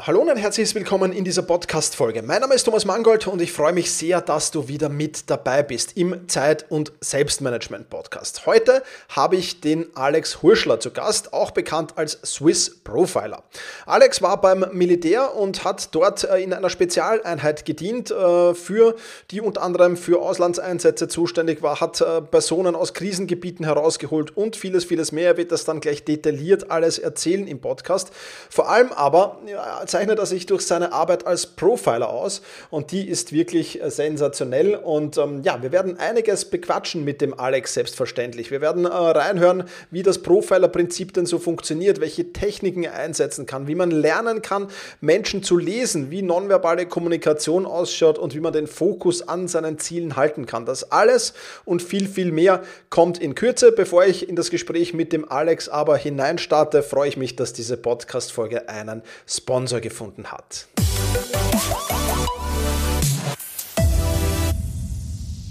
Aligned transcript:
Hallo 0.00 0.20
und 0.20 0.30
ein 0.30 0.36
herzliches 0.36 0.76
Willkommen 0.76 1.12
in 1.12 1.24
dieser 1.24 1.42
Podcast-Folge. 1.42 2.22
Mein 2.22 2.40
Name 2.40 2.54
ist 2.54 2.62
Thomas 2.62 2.84
Mangold 2.84 3.26
und 3.26 3.42
ich 3.42 3.50
freue 3.50 3.72
mich 3.72 3.90
sehr, 3.90 4.20
dass 4.20 4.52
du 4.52 4.68
wieder 4.68 4.88
mit 4.88 5.28
dabei 5.28 5.64
bist 5.64 5.96
im 5.96 6.28
Zeit- 6.28 6.70
und 6.70 6.92
Selbstmanagement-Podcast. 7.00 8.46
Heute 8.46 8.84
habe 9.08 9.34
ich 9.34 9.60
den 9.60 9.88
Alex 9.96 10.40
Hurschler 10.40 10.78
zu 10.78 10.92
Gast, 10.92 11.32
auch 11.32 11.50
bekannt 11.50 11.94
als 11.96 12.12
Swiss 12.24 12.78
Profiler. 12.84 13.42
Alex 13.86 14.22
war 14.22 14.40
beim 14.40 14.66
Militär 14.70 15.34
und 15.34 15.64
hat 15.64 15.92
dort 15.96 16.22
äh, 16.22 16.38
in 16.38 16.52
einer 16.52 16.70
Spezialeinheit 16.70 17.64
gedient, 17.64 18.12
äh, 18.12 18.54
für 18.54 18.94
die 19.32 19.40
unter 19.40 19.62
anderem 19.62 19.96
für 19.96 20.22
Auslandseinsätze 20.22 21.08
zuständig 21.08 21.60
war, 21.60 21.80
hat 21.80 22.00
äh, 22.00 22.22
Personen 22.22 22.76
aus 22.76 22.94
Krisengebieten 22.94 23.64
herausgeholt 23.64 24.36
und 24.36 24.54
vieles, 24.54 24.84
vieles 24.84 25.10
mehr. 25.10 25.30
Er 25.30 25.36
wird 25.36 25.50
das 25.50 25.64
dann 25.64 25.80
gleich 25.80 26.04
detailliert 26.04 26.70
alles 26.70 27.00
erzählen 27.00 27.48
im 27.48 27.60
Podcast. 27.60 28.12
Vor 28.48 28.70
allem 28.70 28.92
aber 28.92 29.40
zeichnet 29.88 30.18
er 30.18 30.26
sich 30.26 30.46
durch 30.46 30.62
seine 30.62 30.92
Arbeit 30.92 31.26
als 31.26 31.46
Profiler 31.46 32.08
aus 32.08 32.42
und 32.70 32.92
die 32.92 33.08
ist 33.08 33.32
wirklich 33.32 33.82
äh, 33.82 33.90
sensationell. 33.90 34.74
Und 34.74 35.16
ähm, 35.18 35.42
ja, 35.42 35.62
wir 35.62 35.72
werden 35.72 35.98
einiges 35.98 36.44
bequatschen 36.44 37.04
mit 37.04 37.20
dem 37.20 37.38
Alex 37.38 37.74
selbstverständlich. 37.74 38.50
Wir 38.50 38.60
werden 38.60 38.84
äh, 38.84 38.88
reinhören, 38.88 39.64
wie 39.90 40.02
das 40.02 40.22
Profiler-Prinzip 40.22 41.14
denn 41.14 41.26
so 41.26 41.38
funktioniert, 41.38 42.00
welche 42.00 42.32
Techniken 42.32 42.84
er 42.84 42.94
einsetzen 42.94 43.46
kann, 43.46 43.66
wie 43.66 43.74
man 43.74 43.90
lernen 43.90 44.42
kann, 44.42 44.68
Menschen 45.00 45.42
zu 45.42 45.56
lesen, 45.56 46.10
wie 46.10 46.22
nonverbale 46.22 46.86
Kommunikation 46.86 47.66
ausschaut 47.66 48.18
und 48.18 48.34
wie 48.34 48.40
man 48.40 48.52
den 48.52 48.66
Fokus 48.66 49.26
an 49.26 49.48
seinen 49.48 49.78
Zielen 49.78 50.16
halten 50.16 50.46
kann. 50.46 50.66
Das 50.66 50.90
alles 50.90 51.34
und 51.64 51.82
viel, 51.82 52.08
viel 52.08 52.32
mehr 52.32 52.62
kommt 52.90 53.18
in 53.18 53.34
Kürze. 53.34 53.72
Bevor 53.72 54.04
ich 54.04 54.28
in 54.28 54.36
das 54.36 54.50
Gespräch 54.50 54.94
mit 54.94 55.12
dem 55.12 55.30
Alex 55.30 55.68
aber 55.68 55.96
hineinstarte, 55.96 56.82
freue 56.82 57.08
ich 57.08 57.16
mich, 57.16 57.36
dass 57.36 57.52
diese 57.52 57.76
Podcast-Folge 57.76 58.68
einen 58.68 59.02
Sponsor 59.26 59.77
Sponsor 59.78 59.80
gefunden 59.80 60.26
hat. 60.30 60.68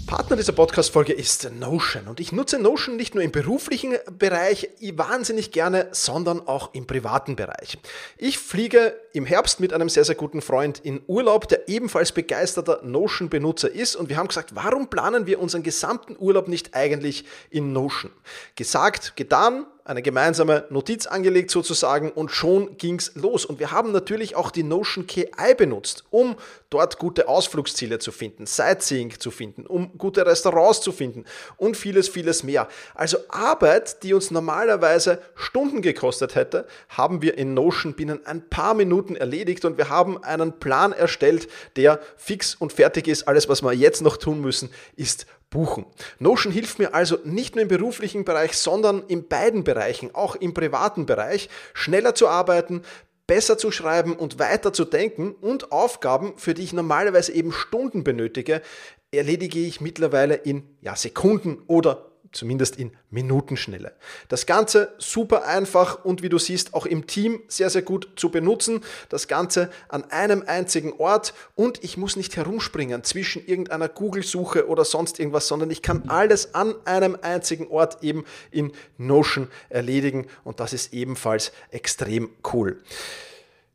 Partner 0.06 0.36
dieser 0.36 0.52
Podcast-Folge 0.52 1.12
ist 1.12 1.50
Notion 1.52 2.08
und 2.08 2.18
ich 2.18 2.32
nutze 2.32 2.58
Notion 2.58 2.96
nicht 2.96 3.14
nur 3.14 3.22
im 3.22 3.30
beruflichen 3.30 3.96
Bereich 4.18 4.70
wahnsinnig 4.94 5.52
gerne, 5.52 5.88
sondern 5.92 6.46
auch 6.46 6.72
im 6.72 6.86
privaten 6.86 7.36
Bereich. 7.36 7.76
Ich 8.16 8.38
fliege 8.38 8.98
im 9.12 9.26
Herbst 9.26 9.60
mit 9.60 9.74
einem 9.74 9.90
sehr, 9.90 10.04
sehr 10.04 10.14
guten 10.14 10.40
Freund 10.40 10.80
in 10.82 11.02
Urlaub, 11.06 11.46
der 11.48 11.68
ebenfalls 11.68 12.12
begeisterter 12.12 12.80
Notion-Benutzer 12.82 13.70
ist 13.70 13.96
und 13.96 14.08
wir 14.08 14.16
haben 14.16 14.28
gesagt, 14.28 14.54
warum 14.54 14.88
planen 14.88 15.26
wir 15.26 15.40
unseren 15.40 15.62
gesamten 15.62 16.16
Urlaub 16.18 16.48
nicht 16.48 16.74
eigentlich 16.74 17.26
in 17.50 17.74
Notion? 17.74 18.10
Gesagt, 18.56 19.14
getan, 19.14 19.66
eine 19.88 20.02
gemeinsame 20.02 20.64
Notiz 20.68 21.06
angelegt 21.06 21.50
sozusagen 21.50 22.10
und 22.10 22.30
schon 22.30 22.76
ging's 22.76 23.12
los. 23.14 23.46
Und 23.46 23.58
wir 23.58 23.70
haben 23.70 23.90
natürlich 23.90 24.36
auch 24.36 24.50
die 24.50 24.62
Notion 24.62 25.06
KI 25.06 25.54
benutzt, 25.56 26.04
um 26.10 26.36
dort 26.68 26.98
gute 26.98 27.26
Ausflugsziele 27.26 27.98
zu 27.98 28.12
finden, 28.12 28.44
Sightseeing 28.44 29.18
zu 29.18 29.30
finden, 29.30 29.66
um 29.66 29.96
gute 29.96 30.26
Restaurants 30.26 30.82
zu 30.82 30.92
finden 30.92 31.24
und 31.56 31.74
vieles, 31.76 32.08
vieles 32.10 32.42
mehr. 32.42 32.68
Also 32.94 33.16
Arbeit, 33.28 34.02
die 34.02 34.12
uns 34.12 34.30
normalerweise 34.30 35.22
Stunden 35.34 35.80
gekostet 35.80 36.34
hätte, 36.34 36.66
haben 36.90 37.22
wir 37.22 37.38
in 37.38 37.54
Notion 37.54 37.94
binnen 37.94 38.26
ein 38.26 38.46
paar 38.48 38.74
Minuten 38.74 39.16
erledigt 39.16 39.64
und 39.64 39.78
wir 39.78 39.88
haben 39.88 40.22
einen 40.22 40.58
Plan 40.58 40.92
erstellt, 40.92 41.48
der 41.76 41.98
fix 42.16 42.54
und 42.54 42.74
fertig 42.74 43.08
ist. 43.08 43.26
Alles, 43.26 43.48
was 43.48 43.62
wir 43.62 43.72
jetzt 43.72 44.02
noch 44.02 44.18
tun 44.18 44.42
müssen, 44.42 44.68
ist 44.96 45.26
buchen. 45.50 45.86
Notion 46.18 46.52
hilft 46.52 46.78
mir 46.78 46.94
also 46.94 47.18
nicht 47.24 47.54
nur 47.54 47.62
im 47.62 47.68
beruflichen 47.68 48.24
Bereich, 48.24 48.56
sondern 48.56 49.02
in 49.08 49.28
beiden 49.28 49.64
Bereichen, 49.64 50.14
auch 50.14 50.36
im 50.36 50.54
privaten 50.54 51.06
Bereich, 51.06 51.48
schneller 51.74 52.14
zu 52.14 52.28
arbeiten, 52.28 52.82
besser 53.26 53.58
zu 53.58 53.70
schreiben 53.70 54.16
und 54.16 54.38
weiter 54.38 54.72
zu 54.72 54.84
denken 54.84 55.32
und 55.32 55.70
Aufgaben, 55.70 56.32
für 56.36 56.54
die 56.54 56.62
ich 56.62 56.72
normalerweise 56.72 57.32
eben 57.32 57.52
Stunden 57.52 58.02
benötige, 58.02 58.62
erledige 59.10 59.60
ich 59.60 59.80
mittlerweile 59.80 60.34
in 60.34 60.76
ja, 60.80 60.96
Sekunden 60.96 61.62
oder 61.66 62.07
zumindest 62.32 62.76
in 62.76 62.92
Minutenschnelle. 63.10 63.92
Das 64.28 64.46
Ganze 64.46 64.94
super 64.98 65.44
einfach 65.44 66.04
und 66.04 66.22
wie 66.22 66.28
du 66.28 66.38
siehst 66.38 66.74
auch 66.74 66.86
im 66.86 67.06
Team 67.06 67.42
sehr, 67.48 67.70
sehr 67.70 67.82
gut 67.82 68.08
zu 68.16 68.30
benutzen. 68.30 68.82
Das 69.08 69.28
Ganze 69.28 69.70
an 69.88 70.04
einem 70.10 70.44
einzigen 70.46 70.92
Ort 70.94 71.34
und 71.54 71.82
ich 71.82 71.96
muss 71.96 72.16
nicht 72.16 72.36
herumspringen 72.36 73.04
zwischen 73.04 73.46
irgendeiner 73.46 73.88
Google-Suche 73.88 74.68
oder 74.68 74.84
sonst 74.84 75.18
irgendwas, 75.18 75.48
sondern 75.48 75.70
ich 75.70 75.82
kann 75.82 76.08
alles 76.08 76.54
an 76.54 76.74
einem 76.84 77.16
einzigen 77.20 77.68
Ort 77.68 78.02
eben 78.02 78.24
in 78.50 78.72
Notion 78.96 79.48
erledigen 79.68 80.26
und 80.44 80.60
das 80.60 80.72
ist 80.72 80.92
ebenfalls 80.92 81.52
extrem 81.70 82.30
cool. 82.52 82.82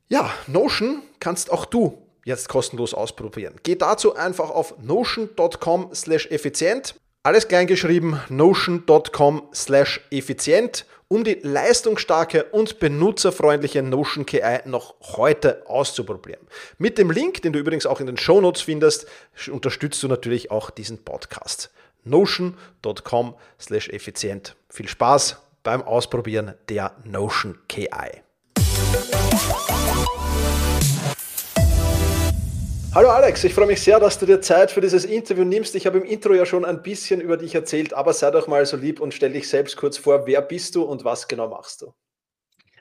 Ja, 0.10 0.32
Notion 0.48 1.02
kannst 1.20 1.52
auch 1.52 1.66
du 1.66 2.04
jetzt 2.26 2.50
kostenlos 2.50 2.94
ausprobieren. 2.94 3.56
Geh 3.64 3.76
dazu 3.76 4.16
einfach 4.16 4.50
auf 4.50 4.76
notion.com 4.80 5.90
slash 5.94 6.28
effizient 6.28 6.96
alles 7.24 7.48
kleingeschrieben, 7.48 8.20
notion.com 8.28 9.48
slash 9.54 10.02
effizient, 10.12 10.86
um 11.08 11.24
die 11.24 11.40
leistungsstarke 11.42 12.44
und 12.46 12.80
benutzerfreundliche 12.80 13.82
Notion 13.82 14.26
KI 14.26 14.60
noch 14.66 14.96
heute 15.00 15.64
auszuprobieren. 15.68 16.46
Mit 16.78 16.98
dem 16.98 17.12
Link, 17.12 17.42
den 17.42 17.54
du 17.54 17.60
übrigens 17.60 17.86
auch 17.86 18.02
in 18.02 18.08
den 18.08 18.18
Shownotes 18.18 18.62
findest, 18.62 19.08
unterstützt 19.50 20.04
du 20.04 20.08
natürlich 20.10 20.52
auch 20.52 20.70
diesen 20.70 21.04
Podcast. 21.04 21.72
notion.com 22.04 23.36
slash 23.60 23.88
effizient. 23.90 24.56
Viel 24.70 24.90
Spaß 24.90 25.38
beim 25.64 25.82
Ausprobieren 25.82 26.56
der 26.68 26.94
Notion 27.06 27.58
KI. 27.70 28.22
Hallo 32.96 33.10
Alex, 33.10 33.44
ich 33.44 33.56
freue 33.56 33.66
mich 33.66 33.82
sehr, 33.82 34.00
dass 34.00 34.20
du 34.20 34.28
dir 34.28 34.40
Zeit 34.40 34.70
für 34.70 34.80
dieses 34.80 35.04
Interview 35.04 35.44
nimmst. 35.44 35.74
Ich 35.74 35.88
habe 35.88 35.98
im 35.98 36.04
Intro 36.04 36.36
ja 36.36 36.46
schon 36.46 36.64
ein 36.64 36.84
bisschen 36.84 37.22
über 37.22 37.38
dich 37.38 37.56
erzählt, 37.56 37.92
aber 37.92 38.14
sei 38.14 38.30
doch 38.30 38.48
mal 38.48 38.64
so 38.68 38.78
lieb 38.78 39.00
und 39.00 39.16
stell 39.16 39.34
dich 39.34 39.50
selbst 39.50 39.78
kurz 39.78 39.98
vor. 39.98 40.28
Wer 40.28 40.44
bist 40.44 40.76
du 40.76 40.84
und 40.84 41.04
was 41.04 41.28
genau 41.28 41.48
machst 41.48 41.82
du? 41.82 41.96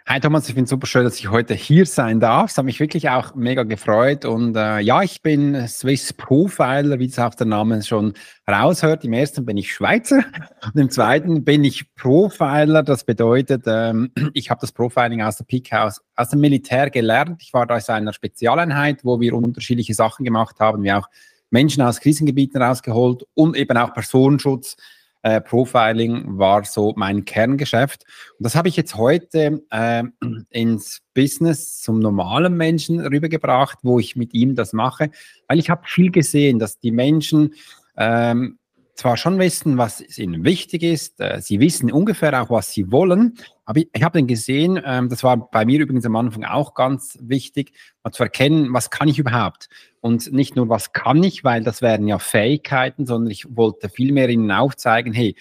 Hi 0.04 0.18
Thomas, 0.18 0.48
ich 0.48 0.54
finde 0.56 0.68
super 0.68 0.88
schön, 0.88 1.04
dass 1.04 1.20
ich 1.20 1.30
heute 1.30 1.54
hier 1.54 1.86
sein 1.86 2.18
darf. 2.18 2.50
Es 2.50 2.58
hat 2.58 2.64
mich 2.64 2.80
wirklich 2.80 3.08
auch 3.08 3.36
mega 3.36 3.62
gefreut. 3.62 4.24
Und 4.24 4.56
äh, 4.56 4.80
ja, 4.80 5.00
ich 5.02 5.22
bin 5.22 5.68
Swiss 5.68 6.12
Profiler, 6.12 6.98
wie 6.98 7.06
es 7.06 7.20
auch 7.20 7.36
der 7.36 7.46
Name 7.46 7.80
schon 7.84 8.14
raushört. 8.50 9.04
Im 9.04 9.12
ersten 9.12 9.46
bin 9.46 9.56
ich 9.56 9.72
Schweizer 9.72 10.24
und 10.64 10.76
im 10.76 10.90
zweiten 10.90 11.44
bin 11.44 11.62
ich 11.62 11.94
Profiler. 11.94 12.82
Das 12.82 13.04
bedeutet, 13.04 13.62
ähm, 13.66 14.10
ich 14.34 14.50
habe 14.50 14.60
das 14.60 14.72
Profiling 14.72 15.22
aus 15.22 15.36
der 15.36 15.44
Peak 15.44 15.72
aus, 15.72 16.00
aus 16.16 16.30
dem 16.30 16.40
Militär 16.40 16.90
gelernt. 16.90 17.40
Ich 17.40 17.52
war 17.52 17.66
da 17.66 17.76
in 17.76 17.84
einer 17.88 18.12
Spezialeinheit, 18.12 19.04
wo 19.04 19.20
wir 19.20 19.34
unterschiedliche 19.34 19.94
Sachen 19.94 20.24
gemacht 20.24 20.58
haben, 20.58 20.82
wie 20.82 20.92
auch 20.92 21.08
Menschen 21.50 21.80
aus 21.80 22.00
Krisengebieten 22.00 22.60
rausgeholt 22.60 23.24
und 23.34 23.56
eben 23.56 23.76
auch 23.76 23.94
Personenschutz 23.94 24.76
äh, 25.22 25.40
Profiling 25.40 26.38
war 26.38 26.64
so 26.64 26.92
mein 26.96 27.24
Kerngeschäft. 27.24 28.04
Und 28.38 28.44
das 28.44 28.54
habe 28.54 28.68
ich 28.68 28.76
jetzt 28.76 28.96
heute 28.96 29.62
äh, 29.70 30.02
ins 30.50 31.00
Business 31.14 31.80
zum 31.80 31.98
normalen 32.00 32.56
Menschen 32.56 33.00
rübergebracht, 33.00 33.78
wo 33.82 33.98
ich 33.98 34.16
mit 34.16 34.34
ihm 34.34 34.54
das 34.54 34.72
mache, 34.72 35.10
weil 35.48 35.58
ich 35.58 35.70
habe 35.70 35.82
viel 35.86 36.10
gesehen, 36.10 36.58
dass 36.58 36.78
die 36.78 36.92
Menschen 36.92 37.54
ähm, 37.96 38.58
zwar 38.94 39.16
schon 39.16 39.38
wissen, 39.38 39.78
was 39.78 40.00
ihnen 40.18 40.44
wichtig 40.44 40.82
ist, 40.82 41.20
äh, 41.20 41.40
sie 41.40 41.60
wissen 41.60 41.90
ungefähr 41.90 42.40
auch, 42.40 42.50
was 42.50 42.72
sie 42.72 42.92
wollen, 42.92 43.34
aber 43.64 43.80
ich, 43.80 43.88
ich 43.92 44.02
habe 44.02 44.18
dann 44.18 44.26
gesehen, 44.26 44.80
ähm, 44.84 45.08
das 45.08 45.24
war 45.24 45.50
bei 45.50 45.64
mir 45.64 45.80
übrigens 45.80 46.04
am 46.04 46.16
Anfang 46.16 46.44
auch 46.44 46.74
ganz 46.74 47.18
wichtig, 47.20 47.72
mal 48.04 48.12
zu 48.12 48.22
erkennen, 48.22 48.72
was 48.72 48.90
kann 48.90 49.08
ich 49.08 49.18
überhaupt? 49.18 49.68
Und 50.00 50.32
nicht 50.32 50.56
nur, 50.56 50.68
was 50.68 50.92
kann 50.92 51.22
ich, 51.22 51.42
weil 51.42 51.62
das 51.62 51.80
wären 51.80 52.06
ja 52.06 52.18
Fähigkeiten, 52.18 53.06
sondern 53.06 53.30
ich 53.30 53.56
wollte 53.56 53.88
vielmehr 53.88 54.28
ihnen 54.28 54.50
aufzeigen, 54.50 55.12
hey, 55.12 55.36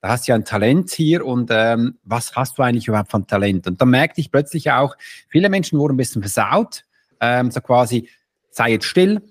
da 0.00 0.08
hast 0.08 0.26
du 0.26 0.32
ja 0.32 0.36
ein 0.36 0.44
Talent 0.44 0.90
hier 0.90 1.24
und 1.24 1.50
ähm, 1.52 1.98
was 2.04 2.34
hast 2.36 2.58
du 2.58 2.62
eigentlich 2.62 2.88
überhaupt 2.88 3.10
von 3.10 3.26
Talent? 3.26 3.66
Und 3.66 3.80
dann 3.80 3.90
merkte 3.90 4.20
ich 4.20 4.30
plötzlich 4.30 4.70
auch, 4.70 4.96
viele 5.28 5.48
Menschen 5.48 5.78
wurden 5.78 5.94
ein 5.94 5.96
bisschen 5.96 6.22
versaut, 6.22 6.84
ähm, 7.20 7.50
so 7.50 7.60
quasi, 7.60 8.08
sei 8.50 8.72
jetzt 8.72 8.86
still, 8.86 9.22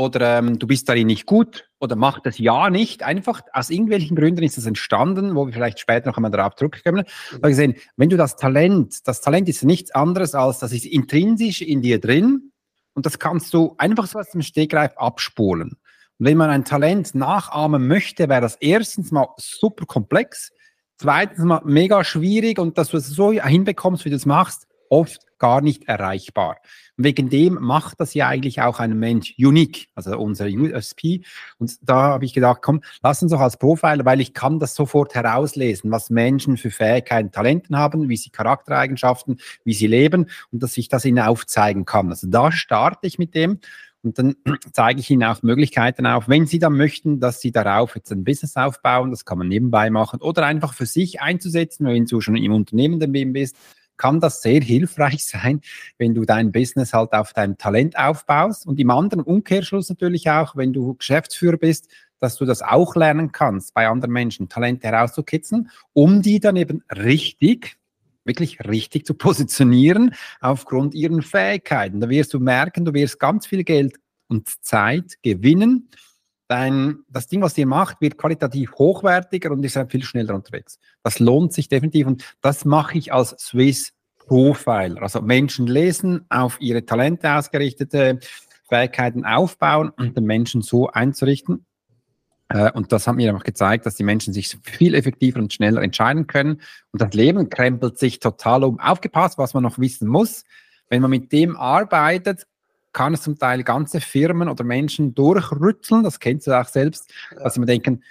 oder 0.00 0.38
ähm, 0.38 0.58
du 0.58 0.66
bist 0.66 0.88
darin 0.88 1.08
nicht 1.08 1.26
gut 1.26 1.68
oder 1.78 1.94
mach 1.94 2.20
das 2.20 2.38
ja 2.38 2.70
nicht. 2.70 3.02
Einfach 3.02 3.42
aus 3.52 3.68
irgendwelchen 3.68 4.16
Gründen 4.16 4.42
ist 4.42 4.56
das 4.56 4.64
entstanden, 4.64 5.34
wo 5.34 5.44
wir 5.46 5.52
vielleicht 5.52 5.78
später 5.78 6.08
noch 6.08 6.16
einmal 6.16 6.30
darauf 6.30 6.54
zurückkommen. 6.54 7.04
Mhm. 7.32 7.42
gesehen, 7.42 7.74
wenn 7.96 8.08
du 8.08 8.16
das 8.16 8.36
Talent, 8.36 9.06
das 9.06 9.20
Talent 9.20 9.48
ist 9.50 9.62
nichts 9.62 9.90
anderes 9.90 10.34
als, 10.34 10.58
das 10.58 10.72
ist 10.72 10.86
intrinsisch 10.86 11.60
in 11.60 11.82
dir 11.82 12.00
drin 12.00 12.50
und 12.94 13.04
das 13.04 13.18
kannst 13.18 13.52
du 13.52 13.74
einfach 13.76 14.06
so 14.06 14.18
aus 14.18 14.30
dem 14.30 14.40
Stegreif 14.40 14.96
abspulen. 14.96 15.72
Und 16.18 16.26
wenn 16.26 16.38
man 16.38 16.48
ein 16.48 16.64
Talent 16.64 17.14
nachahmen 17.14 17.86
möchte, 17.86 18.30
wäre 18.30 18.40
das 18.40 18.56
erstens 18.56 19.10
mal 19.10 19.28
super 19.36 19.84
komplex, 19.84 20.50
zweitens 20.96 21.44
mal 21.44 21.60
mega 21.66 22.04
schwierig 22.04 22.58
und 22.58 22.78
dass 22.78 22.88
du 22.88 22.96
es 22.96 23.06
so 23.06 23.32
hinbekommst, 23.32 24.06
wie 24.06 24.10
du 24.10 24.16
es 24.16 24.24
machst, 24.24 24.66
oft 24.88 25.20
gar 25.40 25.60
nicht 25.60 25.88
erreichbar. 25.88 26.58
Und 26.96 27.04
wegen 27.04 27.28
dem 27.28 27.54
macht 27.54 27.98
das 27.98 28.14
ja 28.14 28.28
eigentlich 28.28 28.62
auch 28.62 28.78
einen 28.78 28.98
Mensch 28.98 29.34
unique, 29.38 29.88
also 29.96 30.16
unser 30.16 30.46
USP. 30.46 31.22
Und 31.58 31.76
da 31.82 32.02
habe 32.02 32.24
ich 32.24 32.32
gedacht, 32.32 32.60
komm, 32.62 32.82
lass 33.02 33.22
uns 33.22 33.32
doch 33.32 33.40
als 33.40 33.56
Profiler, 33.56 34.04
weil 34.04 34.20
ich 34.20 34.34
kann 34.34 34.60
das 34.60 34.74
sofort 34.74 35.14
herauslesen, 35.14 35.90
was 35.90 36.10
Menschen 36.10 36.56
für 36.56 36.70
Fähigkeiten, 36.70 37.32
Talenten 37.32 37.76
haben, 37.76 38.08
wie 38.08 38.16
sie 38.16 38.30
Charaktereigenschaften, 38.30 39.40
wie 39.64 39.74
sie 39.74 39.88
leben 39.88 40.26
und 40.52 40.62
dass 40.62 40.76
ich 40.76 40.88
das 40.88 41.04
ihnen 41.04 41.18
aufzeigen 41.18 41.84
kann. 41.84 42.10
Also 42.10 42.28
da 42.28 42.52
starte 42.52 43.06
ich 43.06 43.18
mit 43.18 43.34
dem. 43.34 43.58
Und 44.02 44.18
dann 44.18 44.36
zeige 44.72 45.00
ich 45.00 45.10
Ihnen 45.10 45.24
auch 45.24 45.42
Möglichkeiten 45.42 46.06
auf, 46.06 46.28
wenn 46.28 46.46
Sie 46.46 46.58
dann 46.58 46.76
möchten, 46.76 47.20
dass 47.20 47.40
Sie 47.40 47.52
darauf 47.52 47.94
jetzt 47.96 48.10
ein 48.12 48.24
Business 48.24 48.56
aufbauen, 48.56 49.10
das 49.10 49.24
kann 49.24 49.38
man 49.38 49.48
nebenbei 49.48 49.90
machen 49.90 50.20
oder 50.20 50.46
einfach 50.46 50.74
für 50.74 50.86
sich 50.86 51.20
einzusetzen, 51.20 51.86
wenn 51.86 52.06
du 52.06 52.20
schon 52.20 52.36
im 52.36 52.52
Unternehmen 52.52 53.00
dabei 53.00 53.24
bist, 53.26 53.56
kann 54.00 54.18
das 54.18 54.40
sehr 54.40 54.62
hilfreich 54.62 55.26
sein, 55.26 55.60
wenn 55.98 56.14
du 56.14 56.24
dein 56.24 56.52
Business 56.52 56.94
halt 56.94 57.12
auf 57.12 57.34
dein 57.34 57.58
Talent 57.58 57.98
aufbaust 57.98 58.66
und 58.66 58.80
im 58.80 58.90
anderen 58.90 59.22
Umkehrschluss 59.22 59.90
natürlich 59.90 60.30
auch, 60.30 60.56
wenn 60.56 60.72
du 60.72 60.94
Geschäftsführer 60.94 61.58
bist, 61.58 61.88
dass 62.18 62.36
du 62.36 62.46
das 62.46 62.62
auch 62.62 62.96
lernen 62.96 63.30
kannst, 63.30 63.74
bei 63.74 63.86
anderen 63.86 64.12
Menschen 64.12 64.48
Talente 64.48 64.86
herauszukitzeln, 64.88 65.70
um 65.92 66.22
die 66.22 66.40
dann 66.40 66.56
eben 66.56 66.82
richtig 66.90 67.76
wirklich 68.24 68.60
richtig 68.60 69.06
zu 69.06 69.14
positionieren 69.14 70.14
aufgrund 70.40 70.94
ihren 70.94 71.22
Fähigkeiten. 71.22 72.00
Da 72.00 72.08
wirst 72.08 72.32
du 72.32 72.40
merken, 72.40 72.84
du 72.84 72.94
wirst 72.94 73.18
ganz 73.18 73.46
viel 73.46 73.64
Geld 73.64 73.96
und 74.28 74.48
Zeit 74.64 75.14
gewinnen. 75.22 75.88
Dein, 76.50 77.04
das 77.08 77.28
Ding, 77.28 77.42
was 77.42 77.56
ihr 77.56 77.66
macht, 77.66 78.00
wird 78.00 78.18
qualitativ 78.18 78.72
hochwertiger 78.72 79.52
und 79.52 79.62
ihr 79.62 79.70
seid 79.70 79.92
viel 79.92 80.02
schneller 80.02 80.34
unterwegs. 80.34 80.80
Das 81.04 81.20
lohnt 81.20 81.52
sich 81.52 81.68
definitiv 81.68 82.08
und 82.08 82.24
das 82.40 82.64
mache 82.64 82.98
ich 82.98 83.12
als 83.12 83.36
Swiss 83.38 83.92
Profiler. 84.18 85.00
Also 85.00 85.22
Menschen 85.22 85.68
lesen, 85.68 86.26
auf 86.28 86.60
ihre 86.60 86.84
Talente 86.84 87.32
ausgerichtete 87.32 88.18
Fähigkeiten 88.68 89.24
aufbauen 89.24 89.90
und 89.90 90.16
den 90.16 90.24
Menschen 90.24 90.60
so 90.60 90.88
einzurichten, 90.88 91.66
äh, 92.48 92.72
und 92.72 92.90
das 92.90 93.06
hat 93.06 93.14
mir 93.14 93.30
einfach 93.30 93.44
gezeigt, 93.44 93.86
dass 93.86 93.94
die 93.94 94.02
Menschen 94.02 94.34
sich 94.34 94.58
viel 94.64 94.96
effektiver 94.96 95.38
und 95.38 95.52
schneller 95.52 95.82
entscheiden 95.82 96.26
können. 96.26 96.60
Und 96.90 97.00
das 97.00 97.14
Leben 97.14 97.48
krempelt 97.48 97.96
sich 97.96 98.18
total 98.18 98.64
um. 98.64 98.80
Aufgepasst, 98.80 99.38
was 99.38 99.54
man 99.54 99.62
noch 99.62 99.78
wissen 99.78 100.08
muss. 100.08 100.42
Wenn 100.88 101.00
man 101.00 101.12
mit 101.12 101.30
dem 101.30 101.56
arbeitet, 101.56 102.48
kann 102.92 103.14
es 103.14 103.22
zum 103.22 103.38
Teil 103.38 103.62
ganze 103.62 104.00
Firmen 104.00 104.48
oder 104.48 104.64
Menschen 104.64 105.14
durchrütteln. 105.14 106.02
Das 106.02 106.20
kennst 106.20 106.46
du 106.46 106.58
auch 106.58 106.66
selbst, 106.66 107.12
dass 107.36 107.54
sie 107.54 107.60
mir 107.60 107.66
denken, 107.66 108.02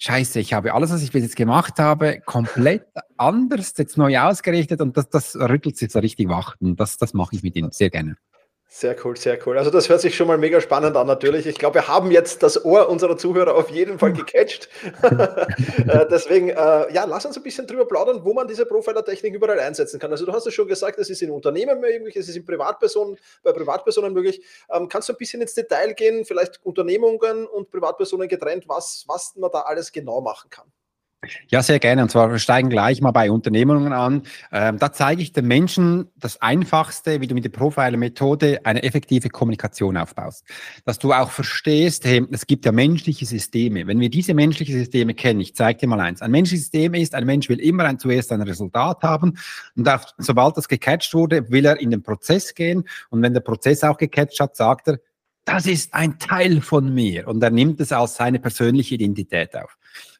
Scheiße, 0.00 0.38
ich 0.38 0.52
habe 0.52 0.74
alles, 0.74 0.92
was 0.92 1.02
ich 1.02 1.10
bis 1.10 1.24
jetzt 1.24 1.34
gemacht 1.34 1.80
habe, 1.80 2.20
komplett 2.24 2.86
anders, 3.16 3.74
jetzt 3.76 3.96
neu 3.96 4.16
ausgerichtet 4.18 4.80
und 4.80 4.96
das, 4.96 5.08
das 5.08 5.34
rüttelt 5.34 5.76
sich 5.76 5.90
so 5.90 5.98
richtig 5.98 6.28
wach. 6.28 6.54
Und 6.60 6.78
das, 6.78 6.98
das 6.98 7.14
mache 7.14 7.34
ich 7.34 7.42
mit 7.42 7.56
ihnen 7.56 7.72
sehr 7.72 7.90
gerne. 7.90 8.16
Sehr 8.70 8.94
cool, 9.02 9.16
sehr 9.16 9.38
cool. 9.46 9.56
Also 9.56 9.70
das 9.70 9.88
hört 9.88 10.02
sich 10.02 10.14
schon 10.14 10.28
mal 10.28 10.36
mega 10.36 10.60
spannend 10.60 10.94
an 10.94 11.06
natürlich. 11.06 11.46
Ich 11.46 11.56
glaube, 11.56 11.76
wir 11.76 11.88
haben 11.88 12.10
jetzt 12.10 12.42
das 12.42 12.66
Ohr 12.66 12.90
unserer 12.90 13.16
Zuhörer 13.16 13.54
auf 13.54 13.70
jeden 13.70 13.98
Fall 13.98 14.12
gecatcht. 14.12 14.68
Äh, 15.88 16.06
deswegen, 16.10 16.50
äh, 16.50 16.92
ja, 16.92 17.04
lass 17.04 17.24
uns 17.24 17.36
ein 17.36 17.42
bisschen 17.42 17.66
drüber 17.66 17.86
plaudern, 17.86 18.22
wo 18.24 18.34
man 18.34 18.46
diese 18.46 18.66
Profiler-Technik 18.66 19.34
überall 19.34 19.58
einsetzen 19.58 19.98
kann. 19.98 20.10
Also 20.10 20.26
du 20.26 20.32
hast 20.32 20.46
es 20.46 20.52
schon 20.52 20.68
gesagt, 20.68 20.98
es 20.98 21.08
ist 21.08 21.22
in 21.22 21.30
Unternehmen 21.30 21.80
möglich, 21.80 22.14
es 22.16 22.28
ist 22.28 22.36
in 22.36 22.44
Privatpersonen, 22.44 23.16
bei 23.42 23.52
Privatpersonen 23.52 24.12
möglich. 24.12 24.42
Ähm, 24.70 24.88
kannst 24.88 25.08
du 25.08 25.14
ein 25.14 25.16
bisschen 25.16 25.40
ins 25.40 25.54
Detail 25.54 25.94
gehen, 25.94 26.24
vielleicht 26.26 26.60
Unternehmungen 26.64 27.46
und 27.46 27.70
Privatpersonen 27.70 28.28
getrennt, 28.28 28.68
was, 28.68 29.04
was 29.08 29.34
man 29.36 29.50
da 29.50 29.60
alles 29.60 29.92
genau 29.92 30.20
machen 30.20 30.50
kann? 30.50 30.70
Ja, 31.48 31.62
sehr 31.62 31.80
gerne. 31.80 32.02
Und 32.02 32.10
zwar 32.10 32.30
wir 32.30 32.38
steigen 32.38 32.70
gleich 32.70 33.00
mal 33.00 33.10
bei 33.10 33.30
Unternehmungen 33.30 33.92
an. 33.92 34.22
Ähm, 34.52 34.78
da 34.78 34.92
zeige 34.92 35.20
ich 35.20 35.32
den 35.32 35.48
Menschen 35.48 36.06
das 36.14 36.40
Einfachste, 36.40 37.20
wie 37.20 37.26
du 37.26 37.34
mit 37.34 37.44
der 37.44 37.50
Profiler-Methode 37.50 38.60
eine 38.64 38.84
effektive 38.84 39.28
Kommunikation 39.28 39.96
aufbaust. 39.96 40.44
Dass 40.84 41.00
du 41.00 41.12
auch 41.12 41.30
verstehst, 41.30 42.04
hey, 42.04 42.24
es 42.30 42.46
gibt 42.46 42.64
ja 42.66 42.70
menschliche 42.70 43.26
Systeme. 43.26 43.88
Wenn 43.88 43.98
wir 43.98 44.10
diese 44.10 44.32
menschlichen 44.32 44.76
Systeme 44.76 45.12
kennen, 45.14 45.40
ich 45.40 45.56
zeige 45.56 45.80
dir 45.80 45.88
mal 45.88 46.00
eins. 46.00 46.22
Ein 46.22 46.30
menschliches 46.30 46.66
System 46.66 46.94
ist, 46.94 47.16
ein 47.16 47.26
Mensch 47.26 47.48
will 47.48 47.58
immer 47.58 47.84
ein, 47.84 47.98
zuerst 47.98 48.30
ein 48.30 48.42
Resultat 48.42 49.02
haben 49.02 49.36
und 49.74 49.88
auch, 49.88 50.04
sobald 50.18 50.56
das 50.56 50.68
gecatcht 50.68 51.12
wurde, 51.14 51.50
will 51.50 51.64
er 51.64 51.80
in 51.80 51.90
den 51.90 52.02
Prozess 52.02 52.54
gehen. 52.54 52.84
Und 53.10 53.22
wenn 53.22 53.34
der 53.34 53.40
Prozess 53.40 53.82
auch 53.82 53.96
gecatcht 53.96 54.38
hat, 54.38 54.54
sagt 54.54 54.86
er, 54.86 54.98
das 55.48 55.66
ist 55.66 55.94
ein 55.94 56.18
Teil 56.18 56.60
von 56.60 56.92
mir. 56.92 57.26
Und 57.26 57.42
er 57.42 57.50
nimmt 57.50 57.80
es 57.80 57.90
als 57.90 58.16
seine 58.16 58.38
persönliche 58.38 58.96
Identität 58.96 59.56
auf. 59.56 59.78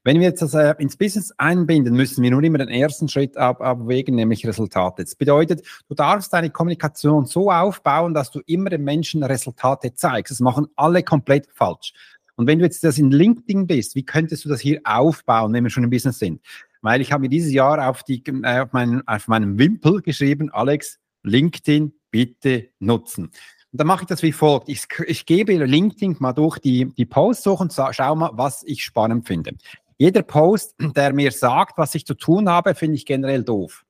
Wenn 0.09 0.21
wir 0.21 0.29
jetzt 0.29 0.41
das 0.41 0.55
äh, 0.55 0.75
ins 0.79 0.97
Business 0.97 1.35
einbinden, 1.37 1.95
müssen 1.95 2.23
wir 2.23 2.31
nur 2.31 2.43
immer 2.43 2.57
den 2.57 2.71
ersten 2.71 3.11
Schritt 3.11 3.37
ab, 3.37 3.61
abwägen, 3.61 4.15
nämlich 4.15 4.47
Resultate. 4.47 5.05
Das 5.05 5.15
bedeutet, 5.15 5.67
du 5.87 5.95
darfst 5.95 6.33
deine 6.33 6.49
Kommunikation 6.49 7.27
so 7.27 7.51
aufbauen, 7.53 8.15
dass 8.15 8.31
du 8.31 8.41
immer 8.47 8.71
den 8.71 8.85
Menschen 8.85 9.23
Resultate 9.23 9.93
zeigst. 9.93 10.31
Das 10.31 10.41
machen 10.41 10.67
alle 10.77 11.03
komplett 11.03 11.49
falsch. 11.53 11.93
Und 12.37 12.47
wenn 12.47 12.59
du 12.59 12.65
jetzt 12.65 12.83
das 12.85 12.97
in 12.97 13.11
LinkedIn 13.11 13.67
bist, 13.67 13.97
wie 13.97 14.03
könntest 14.03 14.47
du 14.47 14.49
das 14.49 14.63
hier 14.63 14.81
aufbauen, 14.83 15.53
wenn 15.53 15.65
wir 15.65 15.71
schon 15.71 15.85
im 15.85 15.91
Business 15.91 16.19
sind? 16.19 16.41
Weil 16.81 17.03
ich 17.03 17.13
habe 17.13 17.21
mir 17.21 17.29
dieses 17.29 17.53
Jahr 17.53 17.87
auf, 17.87 18.03
die, 18.03 18.25
äh, 18.25 18.61
auf, 18.61 18.73
meinen, 18.73 19.07
auf 19.07 19.29
meinen 19.29 19.59
Wimpel 19.59 20.01
geschrieben, 20.01 20.49
Alex, 20.51 20.99
LinkedIn 21.23 21.93
bitte 22.11 22.71
nutzen. 22.79 23.25
Und 23.25 23.33
dann 23.73 23.87
mache 23.87 24.05
ich 24.05 24.09
das 24.09 24.23
wie 24.23 24.33
folgt. 24.33 24.71
Ich, 24.71 24.87
ich 25.07 25.27
gebe 25.27 25.53
LinkedIn 25.53 26.17
mal 26.19 26.33
durch 26.33 26.59
die, 26.61 26.95
die 26.95 27.05
Posts 27.05 27.43
durch 27.43 27.61
und 27.61 27.75
schau 27.75 28.17
mal, 28.17 28.31
was 28.33 28.63
ich 28.63 28.83
spannend 28.83 29.27
finde. 29.27 29.53
Jeder 30.01 30.23
Post, 30.23 30.77
der 30.79 31.13
mir 31.13 31.33
sagt, 31.33 31.77
was 31.77 31.95
ich 31.97 32.07
zu 32.07 32.15
tun 32.15 32.49
habe, 32.49 32.77
finde 32.77 32.95
ich 32.95 33.05
generell 33.05 33.43
doof. 33.43 33.85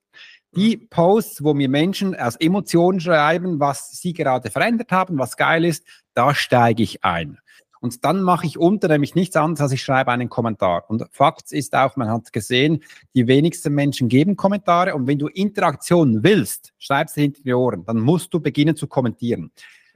Die 0.55 0.75
Posts, 0.75 1.43
wo 1.43 1.53
mir 1.53 1.69
Menschen 1.69 2.15
aus 2.15 2.35
Emotionen 2.35 2.99
schreiben, 2.99 3.59
was 3.59 3.91
sie 3.91 4.13
gerade 4.13 4.49
verändert 4.49 4.91
haben, 4.91 5.19
was 5.19 5.37
geil 5.37 5.63
ist, 5.63 5.85
da 6.15 6.33
steige 6.33 6.81
ich 6.81 7.03
ein. 7.03 7.37
Und 7.79 8.03
dann 8.03 8.23
mache 8.23 8.47
ich 8.47 8.57
unter 8.57 8.87
nämlich 8.87 9.13
nichts 9.13 9.35
anderes, 9.35 9.61
als 9.61 9.71
ich 9.71 9.83
schreibe 9.83 10.11
einen 10.11 10.29
Kommentar. 10.29 10.89
Und 10.89 11.05
Fakt 11.11 11.51
ist 11.51 11.75
auch, 11.75 11.95
man 11.95 12.09
hat 12.09 12.33
gesehen, 12.33 12.83
die 13.13 13.27
wenigsten 13.27 13.73
Menschen 13.73 14.09
geben 14.09 14.35
Kommentare. 14.35 14.95
Und 14.95 15.05
wenn 15.05 15.19
du 15.19 15.27
Interaktion 15.27 16.23
willst, 16.23 16.73
schreibst 16.79 17.15
du 17.15 17.21
hinter 17.21 17.43
die 17.43 17.53
Ohren, 17.53 17.85
dann 17.85 17.99
musst 17.99 18.33
du 18.33 18.39
beginnen 18.39 18.75
zu 18.75 18.87
kommentieren. 18.87 19.51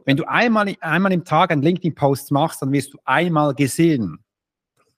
Wenn 0.06 0.18
du 0.18 0.26
einmal, 0.26 0.76
einmal 0.80 1.12
im 1.12 1.26
Tag 1.26 1.52
einen 1.52 1.64
LinkedIn-Post 1.64 2.32
machst, 2.32 2.62
dann 2.62 2.72
wirst 2.72 2.94
du 2.94 3.00
einmal 3.04 3.56
gesehen. 3.56 4.20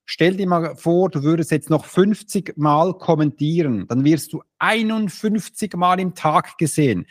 Stell 0.05 0.37
dir 0.37 0.47
mal 0.47 0.75
vor, 0.75 1.09
du 1.09 1.23
würdest 1.23 1.51
jetzt 1.51 1.69
noch 1.69 1.85
50 1.85 2.57
Mal 2.57 2.93
kommentieren, 2.97 3.87
dann 3.87 4.05
wirst 4.05 4.33
du 4.33 4.43
51 4.59 5.75
Mal 5.75 5.99
im 5.99 6.13
Tag 6.13 6.57
gesehen. 6.57 7.07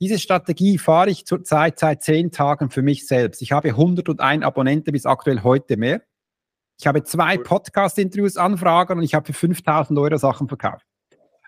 Diese 0.00 0.18
Strategie 0.18 0.76
fahre 0.76 1.10
ich 1.10 1.24
zurzeit 1.24 1.78
seit 1.78 2.02
zehn 2.02 2.30
Tagen 2.30 2.68
für 2.70 2.82
mich 2.82 3.06
selbst. 3.06 3.40
Ich 3.40 3.52
habe 3.52 3.68
101 3.70 4.44
Abonnenten 4.44 4.92
bis 4.92 5.06
aktuell 5.06 5.42
heute 5.42 5.76
mehr. 5.76 6.02
Ich 6.78 6.86
habe 6.86 7.04
zwei 7.04 7.38
Podcast-Interviews 7.38 8.36
anfragen 8.36 8.98
und 8.98 9.04
ich 9.04 9.14
habe 9.14 9.26
für 9.26 9.32
5000 9.32 9.98
Euro 9.98 10.18
Sachen 10.18 10.48
verkauft. 10.48 10.84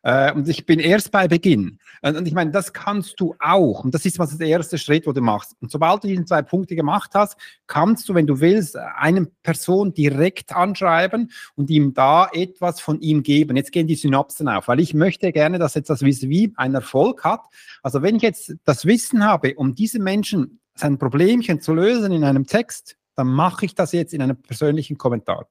Äh, 0.06 0.32
und 0.34 0.48
ich 0.48 0.64
bin 0.66 0.78
erst 0.78 1.10
bei 1.10 1.26
Beginn. 1.26 1.80
Und, 2.00 2.16
und 2.16 2.28
ich 2.28 2.32
meine, 2.32 2.52
das 2.52 2.72
kannst 2.72 3.18
du 3.18 3.34
auch. 3.40 3.82
Und 3.82 3.92
das 3.92 4.06
ist 4.06 4.20
was 4.20 4.38
der 4.38 4.46
erste 4.46 4.78
Schritt, 4.78 5.04
wo 5.04 5.12
du 5.12 5.20
machst. 5.20 5.56
Und 5.60 5.72
sobald 5.72 6.04
du 6.04 6.08
diese 6.08 6.24
zwei 6.24 6.42
Punkte 6.42 6.76
gemacht 6.76 7.10
hast, 7.14 7.36
kannst 7.66 8.08
du, 8.08 8.14
wenn 8.14 8.28
du 8.28 8.38
willst, 8.38 8.76
eine 8.76 9.26
Person 9.42 9.92
direkt 9.94 10.54
anschreiben 10.54 11.32
und 11.56 11.70
ihm 11.70 11.92
da 11.92 12.28
etwas 12.32 12.80
von 12.80 13.00
ihm 13.00 13.24
geben. 13.24 13.56
Jetzt 13.56 13.72
gehen 13.72 13.88
die 13.88 13.96
Synapsen 13.96 14.48
auf, 14.48 14.68
weil 14.68 14.78
ich 14.78 14.94
möchte 14.94 15.32
gerne, 15.32 15.58
dass 15.58 15.74
jetzt 15.74 15.90
das 15.90 16.02
Vis-a-vis 16.02 16.52
einen 16.54 16.76
Erfolg 16.76 17.24
hat. 17.24 17.40
Also 17.82 18.00
wenn 18.00 18.14
ich 18.14 18.22
jetzt 18.22 18.54
das 18.64 18.84
Wissen 18.86 19.24
habe, 19.24 19.56
um 19.56 19.74
diesen 19.74 20.04
Menschen 20.04 20.60
sein 20.76 20.98
Problemchen 20.98 21.60
zu 21.60 21.74
lösen 21.74 22.12
in 22.12 22.22
einem 22.22 22.46
Text, 22.46 22.96
dann 23.16 23.26
mache 23.26 23.66
ich 23.66 23.74
das 23.74 23.90
jetzt 23.90 24.14
in 24.14 24.22
einem 24.22 24.40
persönlichen 24.40 24.98
Kommentar. 24.98 25.48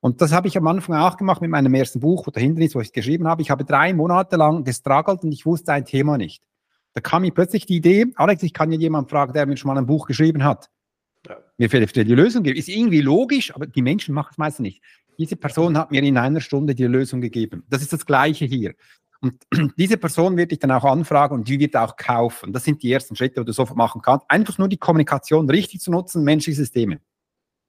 Und 0.00 0.20
das 0.20 0.32
habe 0.32 0.48
ich 0.48 0.56
am 0.56 0.66
Anfang 0.66 0.96
auch 0.96 1.16
gemacht 1.16 1.40
mit 1.40 1.50
meinem 1.50 1.74
ersten 1.74 2.00
Buch, 2.00 2.26
wo 2.26 2.30
dahinter 2.30 2.62
ist, 2.62 2.74
wo 2.74 2.80
ich 2.80 2.88
es 2.88 2.92
geschrieben 2.92 3.26
habe. 3.26 3.42
Ich 3.42 3.50
habe 3.50 3.64
drei 3.64 3.92
Monate 3.94 4.36
lang 4.36 4.64
gestruggelt 4.64 5.22
und 5.22 5.32
ich 5.32 5.46
wusste 5.46 5.72
ein 5.72 5.84
Thema 5.84 6.18
nicht. 6.18 6.42
Da 6.92 7.00
kam 7.00 7.22
mir 7.22 7.32
plötzlich 7.32 7.66
die 7.66 7.76
Idee, 7.76 8.06
Alex, 8.16 8.42
ich 8.42 8.52
kann 8.52 8.72
ja 8.72 8.78
jemanden 8.78 9.10
fragen, 9.10 9.32
der 9.32 9.46
mir 9.46 9.56
schon 9.56 9.68
mal 9.68 9.78
ein 9.78 9.86
Buch 9.86 10.06
geschrieben 10.06 10.44
hat. 10.44 10.70
Ja. 11.26 11.36
Mir 11.58 11.68
fehlt 11.70 11.94
die 11.94 12.02
Lösung. 12.02 12.44
Ist 12.44 12.68
irgendwie 12.68 13.00
logisch, 13.00 13.54
aber 13.54 13.66
die 13.66 13.82
Menschen 13.82 14.14
machen 14.14 14.30
es 14.32 14.38
meistens 14.38 14.62
nicht. 14.62 14.82
Diese 15.18 15.36
Person 15.36 15.76
hat 15.76 15.90
mir 15.90 16.02
in 16.02 16.16
einer 16.16 16.40
Stunde 16.40 16.74
die 16.74 16.84
Lösung 16.84 17.20
gegeben. 17.20 17.64
Das 17.68 17.82
ist 17.82 17.92
das 17.92 18.06
Gleiche 18.06 18.44
hier. 18.44 18.74
Und 19.20 19.34
diese 19.78 19.96
Person 19.96 20.36
wird 20.36 20.52
dich 20.52 20.58
dann 20.58 20.70
auch 20.70 20.84
anfragen 20.84 21.34
und 21.34 21.48
die 21.48 21.58
wird 21.58 21.76
auch 21.76 21.96
kaufen. 21.96 22.52
Das 22.52 22.64
sind 22.64 22.82
die 22.82 22.92
ersten 22.92 23.16
Schritte, 23.16 23.40
die 23.40 23.46
du 23.46 23.52
sofort 23.52 23.76
machen 23.76 24.02
kannst. 24.02 24.26
Einfach 24.30 24.58
nur 24.58 24.68
die 24.68 24.76
Kommunikation 24.76 25.48
richtig 25.48 25.80
zu 25.80 25.90
nutzen, 25.90 26.24
menschliche 26.24 26.56
Systeme. 26.56 27.00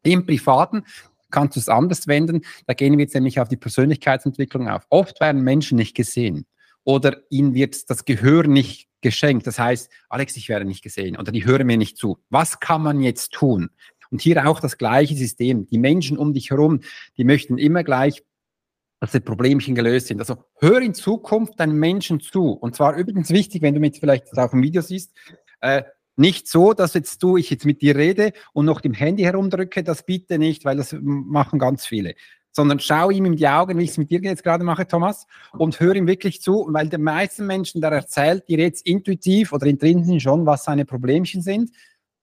Im 0.04 0.26
Privaten 0.26 0.84
kannst 1.32 1.56
du 1.56 1.60
es 1.60 1.70
anders 1.70 2.08
wenden. 2.08 2.42
Da 2.66 2.74
gehen 2.74 2.98
wir 2.98 3.04
jetzt 3.04 3.14
nämlich 3.14 3.40
auf 3.40 3.50
die 3.50 3.58
Persönlichkeitsentwicklung 3.58 4.70
auf. 4.70 4.86
Oft 4.90 5.20
werden 5.20 5.42
Menschen 5.42 5.78
nicht 5.78 5.96
gesehen 5.96 6.46
oder 6.84 7.18
ihnen 7.30 7.54
wird 7.54 7.90
das 7.90 8.06
Gehör 8.06 8.48
nicht 8.48 8.88
geschenkt. 9.02 9.46
Das 9.46 9.60
heißt, 9.60 9.92
Alex, 10.10 10.38
ich 10.38 10.50
werde 10.50 10.66
nicht 10.66 10.84
gesehen 10.84 11.18
oder 11.18 11.32
die 11.32 11.46
hören 11.46 11.68
mir 11.68 11.78
nicht 11.78 11.98
zu. 11.98 12.18
Was 12.30 12.60
kann 12.60 12.82
man 12.82 13.02
jetzt 13.02 13.34
tun? 13.34 13.70
Und 14.10 14.22
hier 14.22 14.48
auch 14.48 14.62
das 14.62 14.78
gleiche 14.78 15.16
System. 15.16 15.68
Die 15.68 15.78
Menschen 15.78 16.18
um 16.18 16.34
dich 16.34 16.52
herum, 16.52 16.80
die 17.18 17.26
möchten 17.26 17.58
immer 17.58 17.84
gleich 17.84 18.24
dass 19.00 19.12
die 19.12 19.20
Problemchen 19.20 19.76
gelöst 19.76 20.08
sind. 20.08 20.20
Also 20.20 20.44
hör 20.60 20.82
in 20.82 20.94
Zukunft 20.94 21.60
deinen 21.60 21.78
Menschen 21.78 22.20
zu. 22.20 22.52
Und 22.52 22.76
zwar 22.76 22.96
übrigens 22.96 23.30
wichtig, 23.30 23.62
wenn 23.62 23.74
du 23.74 23.80
mit 23.80 23.98
vielleicht 23.98 24.36
auf 24.38 24.52
dem 24.52 24.64
Video 24.64 24.82
siehst, 24.82 25.16
äh, 25.62 25.84
nicht 26.18 26.48
so, 26.48 26.74
dass 26.74 26.94
jetzt 26.96 27.22
du, 27.24 27.38
ich 27.38 27.50
jetzt 27.50 27.66
mit 27.66 27.82
dir 27.82 27.96
rede 27.96 28.34
und 28.54 28.66
noch 28.66 28.82
dem 28.82 28.94
Handy 28.94 29.24
herumdrücke, 29.24 29.84
das 29.84 30.04
bitte 30.04 30.38
nicht, 30.38 30.66
weil 30.66 30.78
das 30.78 30.96
machen 31.00 31.60
ganz 31.60 31.86
viele. 31.86 32.16
Sondern 32.52 32.80
schau 32.80 33.12
ihm 33.12 33.26
in 33.26 33.36
die 33.36 33.48
Augen, 33.48 33.78
wie 33.78 33.84
ich 33.84 33.92
es 33.92 33.98
mit 34.00 34.10
dir 34.10 34.20
jetzt 34.22 34.44
gerade 34.44 34.64
mache, 34.64 34.88
Thomas, 34.88 35.28
und 35.54 35.80
hör 35.80 35.96
ihm 35.96 36.08
wirklich 36.08 36.42
zu, 36.42 36.68
weil 36.70 36.90
der 36.90 37.00
meisten 37.00 37.46
Menschen, 37.46 37.82
der 37.82 37.92
erzählt 37.92 38.50
dir 38.50 38.58
jetzt 38.58 38.86
intuitiv 38.88 39.54
oder 39.54 39.68
intrinsisch 39.68 40.24
schon, 40.24 40.46
was 40.48 40.64
seine 40.64 40.86
Problemchen 40.86 41.44
sind. 41.44 41.70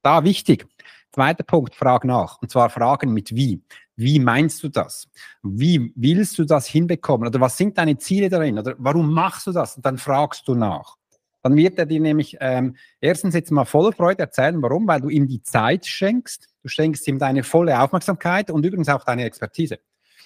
Da 0.03 0.25
wichtig. 0.25 0.67
Zweiter 1.13 1.45
Punkt, 1.45 1.77
frag 1.77 2.05
nach. 2.05 2.43
Und 2.43 2.51
zwar 2.51 2.71
fragen 2.71 3.15
mit 3.15 3.37
wie. 3.37 3.63
Wie 3.95 4.19
meinst 4.19 4.61
du 4.65 4.69
das? 4.69 5.09
Wie 5.45 5.93
willst 5.95 6.37
du 6.39 6.45
das 6.45 6.67
hinbekommen? 6.67 7.29
Oder 7.29 7.41
was 7.41 7.57
sind 7.57 7.79
deine 7.79 7.97
Ziele 7.97 8.29
darin? 8.29 8.59
Oder 8.59 8.75
warum 8.79 9.13
machst 9.15 9.47
du 9.47 9.53
das? 9.53 9.77
Und 9.77 9.87
dann 9.87 9.99
fragst 9.99 10.49
du 10.49 10.57
nach. 10.57 10.97
Dann 11.45 11.57
wird 11.57 11.79
er 11.79 11.85
dir 11.85 12.01
nämlich 12.01 12.39
ähm, 12.41 12.75
erstens 13.03 13.35
jetzt 13.35 13.51
mal 13.51 13.67
voller 13.67 13.93
Freude 13.93 14.23
erzählen, 14.23 14.63
warum, 14.63 14.89
weil 14.89 15.03
du 15.03 15.11
ihm 15.11 15.29
die 15.29 15.43
Zeit 15.43 15.85
schenkst, 15.85 16.49
du 16.63 16.69
schenkst 16.69 17.07
ihm 17.07 17.19
deine 17.19 17.45
volle 17.45 17.79
Aufmerksamkeit 17.79 18.51
und 18.51 18.65
übrigens 18.65 18.89
auch 18.89 19.05
deine 19.05 19.25
Expertise. 19.25 19.79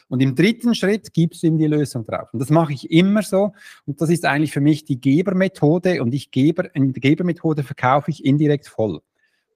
Und 0.06 0.20
im 0.20 0.37
dritten 0.37 0.76
Schritt 0.76 1.12
gibst 1.12 1.42
du 1.42 1.48
ihm 1.48 1.58
die 1.58 1.66
Lösung 1.66 2.04
drauf. 2.04 2.28
Und 2.32 2.38
das 2.38 2.50
mache 2.50 2.72
ich 2.72 2.88
immer 2.92 3.25
so. 3.25 3.52
Und 3.84 4.00
das 4.00 4.10
ist 4.10 4.25
eigentlich 4.25 4.52
für 4.52 4.60
mich 4.60 4.84
die 4.84 5.00
Gebermethode. 5.00 6.02
Und 6.02 6.14
ich 6.14 6.30
Geber, 6.30 6.72
in 6.76 6.92
der 6.92 7.00
Gebermethode 7.00 7.64
verkaufe 7.64 8.12
ich 8.12 8.25
indirekt 8.25 8.68
voll. 8.68 9.00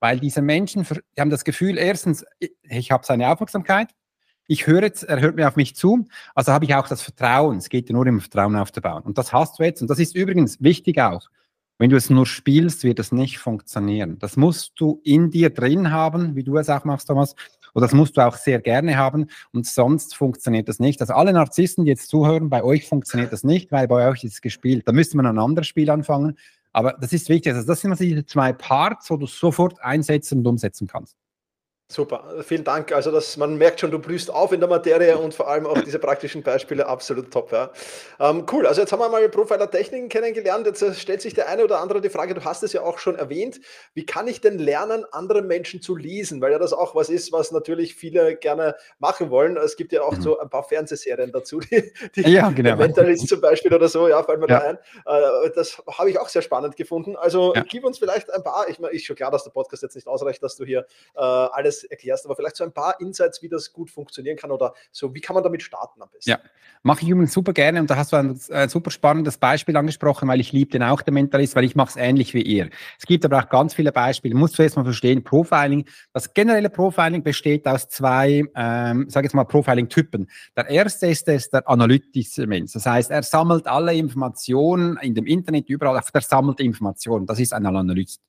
Weil 0.01 0.19
diese 0.19 0.43
Menschen 0.43 0.85
die 1.17 1.21
haben 1.21 1.31
das 1.31 1.45
Gefühl, 1.45 1.79
erstens, 1.79 2.25
ich 2.41 2.91
habe 2.91 3.07
seine 3.07 3.31
Aufmerksamkeit, 3.31 3.91
ich 4.49 4.67
höre 4.67 4.83
jetzt, 4.83 5.05
er 5.05 5.21
hört 5.21 5.37
mir 5.37 5.47
auf 5.47 5.55
mich 5.55 5.77
zu, 5.77 6.07
also 6.35 6.53
habe 6.53 6.65
ich 6.65 6.75
auch 6.75 6.89
das 6.89 7.03
Vertrauen. 7.03 7.59
Es 7.59 7.69
geht 7.69 7.89
ja 7.89 7.95
nur 7.95 8.07
im 8.09 8.21
Vertrauen 8.21 8.57
aufzubauen. 8.57 9.05
Und 9.05 9.17
das 9.17 9.33
hast 9.33 9.61
du 9.61 9.63
jetzt. 9.63 9.81
Und 9.81 9.89
das 9.89 10.01
ist 10.01 10.17
übrigens 10.17 10.61
wichtig 10.61 11.01
auch. 11.01 11.31
Wenn 11.83 11.91
du 11.91 11.97
es 11.97 12.11
nur 12.11 12.27
spielst, 12.27 12.85
wird 12.85 13.01
es 13.01 13.11
nicht 13.11 13.39
funktionieren. 13.39 14.17
Das 14.21 14.37
musst 14.37 14.75
du 14.77 15.01
in 15.03 15.33
dir 15.33 15.51
drin 15.51 15.91
haben, 15.91 16.37
wie 16.37 16.45
du 16.45 16.57
es 16.57 16.71
auch 16.71 16.85
machst, 16.85 17.09
Thomas. 17.09 17.35
Und 17.75 17.83
das 17.83 17.93
musst 17.93 18.17
du 18.17 18.21
auch 18.25 18.37
sehr 18.37 18.61
gerne 18.61 18.97
haben. 18.97 19.27
Und 19.53 19.67
sonst 19.67 20.15
funktioniert 20.15 20.69
das 20.69 20.79
nicht. 20.79 21.01
Also 21.01 21.15
alle 21.15 21.33
Narzissten, 21.33 21.85
die 21.85 21.91
jetzt 21.91 22.09
zuhören, 22.09 22.51
bei 22.51 22.63
euch 22.63 22.87
funktioniert 22.87 23.33
das 23.33 23.43
nicht, 23.43 23.73
weil 23.73 23.89
bei 23.89 24.09
euch 24.09 24.23
ist 24.23 24.35
es 24.35 24.41
gespielt. 24.41 24.87
Da 24.87 24.93
müsste 24.93 25.17
man 25.17 25.27
ein 25.27 25.41
anderes 25.41 25.67
Spiel 25.67 25.91
anfangen. 25.91 26.39
Aber 26.73 26.93
das 27.01 27.13
ist 27.13 27.29
wichtig. 27.29 27.53
Also 27.53 27.67
das 27.67 27.81
sind 27.81 27.91
also 27.91 28.05
diese 28.05 28.25
zwei 28.27 28.53
Parts, 28.53 29.11
wo 29.11 29.17
du 29.17 29.27
sofort 29.27 29.83
einsetzen 29.83 30.39
und 30.39 30.47
umsetzen 30.47 30.87
kannst. 30.87 31.17
Super, 31.93 32.43
vielen 32.43 32.65
Dank. 32.65 32.91
Also 32.91 33.11
das, 33.11 33.37
man 33.37 33.59
merkt 33.59 33.81
schon, 33.81 33.91
du 33.91 33.99
blühst 33.99 34.31
auf 34.31 34.51
in 34.53 34.61
der 34.61 34.69
Materie 34.69 35.19
und 35.19 35.35
vor 35.35 35.47
allem 35.49 35.67
auch 35.67 35.79
diese 35.79 35.99
praktischen 35.99 36.43
Beispiele 36.43 36.87
absolut 36.87 37.31
top. 37.31 37.53
Ja. 37.53 37.71
Ähm, 38.19 38.47
cool, 38.51 38.67
also 38.67 38.81
jetzt 38.81 38.93
haben 38.93 39.01
wir 39.01 39.11
mal 39.11 39.29
Profiler-Techniken 39.29 40.09
kennengelernt. 40.09 40.67
Jetzt 40.67 40.81
äh, 40.81 40.95
stellt 40.95 41.21
sich 41.21 41.35
der 41.35 41.51
eine 41.51 41.65
oder 41.65 41.81
andere 41.81 42.01
die 42.01 42.09
Frage, 42.09 42.33
du 42.33 42.43
hast 42.47 42.63
es 42.63 42.73
ja 42.73 42.81
auch 42.81 42.97
schon 42.97 43.17
erwähnt, 43.17 43.61
wie 43.93 44.07
kann 44.07 44.27
ich 44.27 44.41
denn 44.41 44.59
lernen, 44.59 45.05
andere 45.13 45.43
Menschen 45.43 45.83
zu 45.83 45.95
lesen? 45.95 46.41
Weil 46.41 46.53
ja 46.53 46.59
das 46.59 46.73
auch 46.73 46.95
was 46.95 47.11
ist, 47.11 47.31
was 47.31 47.53
natürlich 47.53 47.95
viele 47.95 48.37
gerne 48.37 48.75
machen 48.99 49.29
wollen. 49.29 49.59
Es 49.59 49.77
gibt 49.77 49.93
ja 49.93 50.01
auch 50.01 50.17
mhm. 50.17 50.23
so 50.23 50.39
ein 50.39 50.49
paar 50.49 50.63
Fernsehserien 50.63 51.31
dazu, 51.31 51.61
die, 51.61 51.93
die 52.17 52.23
ja, 52.23 52.49
genau. 52.49 52.77
Mentalist 52.77 53.29
zum 53.29 53.43
Beispiel 53.43 53.75
oder 53.75 53.89
so, 53.89 54.09
ja, 54.09 54.23
fallen 54.23 54.41
mir 54.41 54.49
ja. 54.49 54.61
da 54.61 54.67
ein. 54.67 54.79
Äh, 55.05 55.51
das 55.55 55.83
habe 55.99 56.09
ich 56.09 56.19
auch 56.19 56.31
sehr 56.31 56.41
spannend 56.41 56.75
gefunden. 56.75 57.17
Also 57.17 57.53
ja. 57.55 57.63
gib 57.69 57.85
uns 57.85 57.99
vielleicht 57.99 58.33
ein 58.33 58.43
paar, 58.43 58.67
ich 58.71 58.79
meine, 58.79 58.95
ist 58.95 59.05
schon 59.05 59.17
klar, 59.17 59.31
dass 59.31 59.45
der 59.45 59.51
Podcast 59.51 59.83
jetzt 59.83 59.95
nicht 59.95 60.07
ausreicht, 60.07 60.43
dass 60.43 60.57
du 60.57 60.65
hier 60.65 60.87
äh, 61.17 61.21
alles 61.21 61.82
erklärst, 61.85 62.25
aber 62.25 62.37
vielleicht 62.37 62.57
so 62.57 62.65
ein 62.65 62.73
paar 62.73 63.01
Insights, 63.01 63.43
wie 63.43 63.49
das 63.49 63.73
gut 63.73 63.91
funktionieren 63.91 64.37
kann 64.37 64.51
oder 64.51 64.75
so, 64.91 65.15
wie 65.15 65.21
kann 65.21 65.35
man 65.35 65.43
damit 65.43 65.63
starten 65.63 66.03
am 66.03 66.09
besten? 66.11 66.31
Ja, 66.31 66.41
mache 66.83 67.03
ich 67.03 67.09
übrigens 67.09 67.33
super 67.33 67.53
gerne 67.53 67.81
und 67.81 67.91
da 67.91 67.97
hast 67.97 68.13
du 68.13 68.17
ein, 68.17 68.39
ein 68.51 68.69
super 68.69 68.91
spannendes 68.91 69.39
Beispiel 69.39 69.77
angesprochen, 69.77 70.29
weil 70.29 70.41
ich 70.41 70.53
liebe 70.53 70.71
den 70.71 70.83
auch, 70.83 71.03
der 71.03 71.13
Mentalist, 71.13 71.57
weil 71.57 71.65
ich 71.65 71.77
mache 71.77 71.91
es 71.91 71.97
ähnlich 71.97 72.35
wie 72.35 72.43
ihr. 72.43 72.71
Es 72.99 73.07
gibt 73.07 73.25
aber 73.25 73.39
auch 73.39 73.49
ganz 73.49 73.75
viele 73.75 73.93
Beispiele. 73.93 74.35
Du 74.35 74.39
musst 74.39 74.55
zuerst 74.55 74.77
mal 74.77 74.85
verstehen, 74.85 75.23
Profiling, 75.23 75.85
das 76.13 76.33
generelle 76.33 76.71
Profiling 76.71 77.23
besteht 77.23 77.67
aus 77.67 77.89
zwei, 77.89 78.45
ähm, 78.55 79.09
sage 79.09 79.27
jetzt 79.27 79.35
mal, 79.35 79.45
Profiling-Typen. 79.45 80.29
Der 80.57 80.69
erste 80.69 81.07
ist 81.07 81.29
es 81.29 81.51
der 81.51 81.69
analytische 81.69 82.47
Mensch. 82.47 82.73
Das 82.73 82.87
heißt, 82.87 83.11
er 83.11 83.23
sammelt 83.23 83.67
alle 83.67 83.95
Informationen 83.95 84.97
in 85.03 85.15
dem 85.15 85.27
Internet 85.27 85.69
überall, 85.69 85.97
er 85.97 86.21
sammelt 86.21 86.61
Informationen. 86.61 87.27
Das 87.27 87.39
ist 87.39 87.53
ein 87.53 87.67
Analyst. 87.67 88.21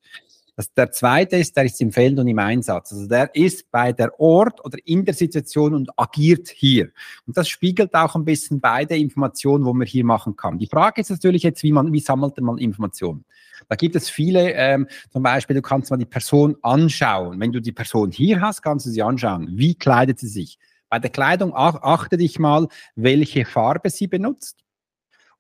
Das, 0.56 0.72
der 0.74 0.92
zweite 0.92 1.38
ist, 1.38 1.58
der 1.58 1.66
ist 1.66 1.82
im 1.82 1.92
Feld 1.92 2.20
und 2.20 2.28
im 2.28 2.38
Einsatz. 2.38 2.94
Also 2.94 3.08
der 3.08 3.34
ist 3.36 3.72
bei 3.72 3.92
der 3.92 4.20
Ort 4.20 4.64
oder 4.64 4.78
in 4.86 5.04
der 5.04 5.16
Situation 5.16 5.74
und 5.74 5.90
agiert 5.98 6.48
hier. 6.48 6.92
Und 7.26 7.38
das 7.38 7.50
spiegelt 7.50 7.96
auch 7.96 8.16
ein 8.16 8.24
bisschen 8.24 8.62
beide 8.62 8.96
Informationen, 8.96 9.66
wo 9.66 9.74
man 9.74 9.88
hier 9.88 10.06
machen 10.06 10.36
kann. 10.36 10.60
Die 10.60 10.68
Frage 10.68 11.02
ist 11.02 11.10
natürlich 11.10 11.42
jetzt, 11.42 11.64
wie 11.64 11.72
man, 11.72 11.92
wie 11.92 12.00
sammelt 12.00 12.40
man 12.40 12.60
Informationen? 12.60 13.26
Da 13.68 13.76
gibt 13.76 13.96
es 13.96 14.10
viele, 14.10 14.52
ähm, 14.54 14.88
zum 15.12 15.24
Beispiel, 15.24 15.56
du 15.56 15.62
kannst 15.64 15.90
mal 15.90 15.98
die 15.98 16.06
Person 16.06 16.56
anschauen. 16.62 17.40
Wenn 17.40 17.52
du 17.52 17.60
die 17.60 17.72
Person 17.72 18.12
hier 18.12 18.42
hast, 18.42 18.62
kannst 18.62 18.86
du 18.86 18.92
sie 18.92 19.02
anschauen. 19.02 19.50
Wie 19.54 19.74
kleidet 19.74 20.20
sie 20.20 20.28
sich? 20.28 20.60
Bei 20.90 21.00
der 21.00 21.10
Kleidung 21.10 21.56
achte 21.56 22.18
dich 22.18 22.38
mal, 22.38 22.68
welche 22.96 23.46
Farbe 23.46 23.90
sie 23.90 24.06
benutzt 24.06 24.64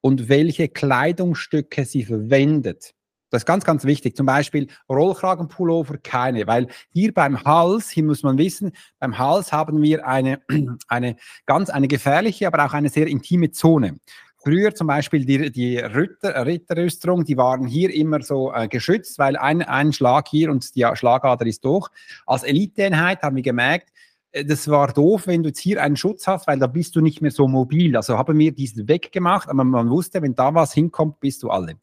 und 0.01 0.27
welche 0.27 0.69
Kleidungsstücke 0.69 1.85
sie 1.85 2.05
verwendet. 2.05 2.95
Das 3.33 3.41
ist 3.41 3.45
ganz, 3.47 3.65
ganz 3.65 3.83
wichtig. 3.83 4.15
Zum 4.15 4.27
Beispiel 4.27 4.67
Rollkragenpullover 4.87 5.97
keine, 5.97 6.45
weil 6.45 6.67
hier 6.91 7.11
beim 7.11 7.43
Hals, 7.43 7.89
hier 7.89 8.03
muss 8.03 8.21
man 8.21 8.37
wissen, 8.37 8.73
beim 8.99 9.17
Hals 9.17 9.51
haben 9.51 9.81
wir 9.81 10.07
eine, 10.07 10.39
eine 10.87 11.15
ganz, 11.47 11.71
eine 11.71 11.87
gefährliche, 11.87 12.45
aber 12.45 12.63
auch 12.63 12.73
eine 12.73 12.89
sehr 12.89 13.07
intime 13.07 13.49
Zone. 13.49 13.97
Früher 14.37 14.75
zum 14.75 14.85
Beispiel 14.85 15.25
die, 15.25 15.51
die 15.51 15.77
Ritter, 15.79 16.45
Ritterrüstung, 16.45 17.25
die 17.25 17.35
waren 17.35 17.65
hier 17.65 17.91
immer 17.91 18.21
so 18.21 18.53
äh, 18.53 18.67
geschützt, 18.67 19.17
weil 19.17 19.35
ein, 19.35 19.63
ein 19.63 19.93
Schlag 19.93 20.27
hier 20.27 20.51
und 20.51 20.75
die 20.75 20.85
Schlagader 20.93 21.47
ist 21.47 21.65
durch. 21.65 21.89
Als 22.27 22.43
Eliteeinheit 22.43 23.23
haben 23.23 23.35
wir 23.37 23.43
gemerkt, 23.43 23.92
das 24.33 24.67
war 24.67 24.91
doof, 24.91 25.27
wenn 25.27 25.43
du 25.43 25.49
jetzt 25.49 25.59
hier 25.59 25.81
einen 25.81 25.95
Schutz 25.95 26.25
hast, 26.25 26.47
weil 26.47 26.57
da 26.57 26.65
bist 26.65 26.95
du 26.95 27.01
nicht 27.01 27.21
mehr 27.21 27.29
so 27.29 27.47
mobil. 27.47 27.95
Also 27.95 28.17
haben 28.17 28.39
wir 28.39 28.51
diesen 28.51 28.87
weggemacht, 28.87 29.47
aber 29.47 29.63
man 29.63 29.89
wusste, 29.91 30.23
wenn 30.23 30.33
da 30.33 30.55
was 30.55 30.73
hinkommt, 30.73 31.19
bist 31.19 31.43
du 31.43 31.51
alle. 31.51 31.75